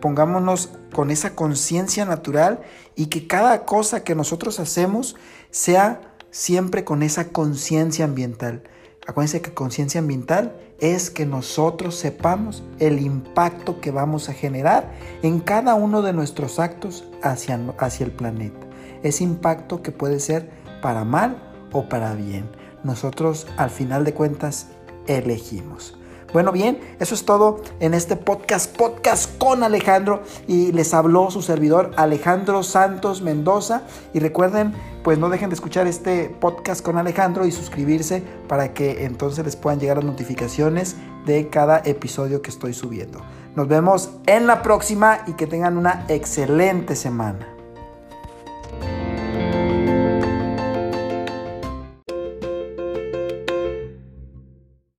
pongámonos 0.01 0.71
con 0.93 1.11
esa 1.11 1.35
conciencia 1.35 2.05
natural 2.05 2.61
y 2.95 3.07
que 3.07 3.27
cada 3.27 3.65
cosa 3.65 4.05
que 4.05 4.15
nosotros 4.15 4.61
hacemos 4.61 5.17
sea 5.51 6.15
siempre 6.31 6.85
con 6.85 7.03
esa 7.03 7.31
conciencia 7.31 8.05
ambiental. 8.05 8.63
Acuérdense 9.07 9.41
que 9.41 9.55
conciencia 9.55 10.01
ambiental 10.01 10.55
es 10.79 11.11
que 11.11 11.27
nosotros 11.27 11.97
sepamos 11.97 12.63
el 12.79 13.01
impacto 13.01 13.81
que 13.81 13.91
vamos 13.91 14.29
a 14.29 14.35
generar 14.35 14.93
en 15.23 15.41
cada 15.41 15.75
uno 15.75 16.03
de 16.03 16.13
nuestros 16.13 16.61
actos 16.61 17.09
hacia, 17.23 17.59
hacia 17.79 18.05
el 18.05 18.13
planeta. 18.13 18.67
Ese 19.03 19.25
impacto 19.25 19.83
que 19.83 19.91
puede 19.91 20.21
ser 20.21 20.51
para 20.83 21.05
mal 21.05 21.43
o 21.73 21.89
para 21.89 22.15
bien 22.15 22.51
nosotros 22.85 23.47
al 23.57 23.71
final 23.71 24.05
de 24.05 24.15
cuentas 24.15 24.69
elegimos. 25.07 25.99
Bueno, 26.33 26.53
bien, 26.53 26.79
eso 27.01 27.15
es 27.15 27.25
todo 27.25 27.63
en 27.81 27.95
este 27.95 28.15
podcast, 28.15 28.77
podcast 28.77 29.39
con 29.39 29.63
Alejandro. 29.63 30.23
Y 30.47 30.73
les 30.73 30.93
habló 30.93 31.31
su 31.31 31.41
servidor 31.41 31.93
Alejandro 31.97 32.63
Santos 32.63 33.23
Mendoza. 33.23 33.83
Y 34.13 34.19
recuerden, 34.19 34.75
pues 35.03 35.19
no 35.19 35.31
dejen 35.31 35.49
de 35.49 35.55
escuchar 35.55 35.87
este 35.87 36.29
podcast 36.29 36.85
con 36.85 36.99
Alejandro 36.99 37.47
y 37.47 37.53
suscribirse 37.53 38.23
para 38.47 38.75
que 38.75 39.07
entonces 39.07 39.43
les 39.45 39.57
puedan 39.57 39.81
llegar 39.81 39.97
las 39.97 40.07
notificaciones 40.07 40.97
de 41.25 41.49
cada 41.49 41.79
episodio 41.79 42.43
que 42.43 42.51
estoy 42.51 42.75
subiendo. 42.75 43.21
Nos 43.57 43.67
vemos 43.67 44.11
en 44.27 44.47
la 44.47 44.63
próxima 44.63 45.21
y 45.27 45.33
que 45.33 45.47
tengan 45.47 45.79
una 45.79 46.05
excelente 46.09 46.95
semana. 46.95 47.58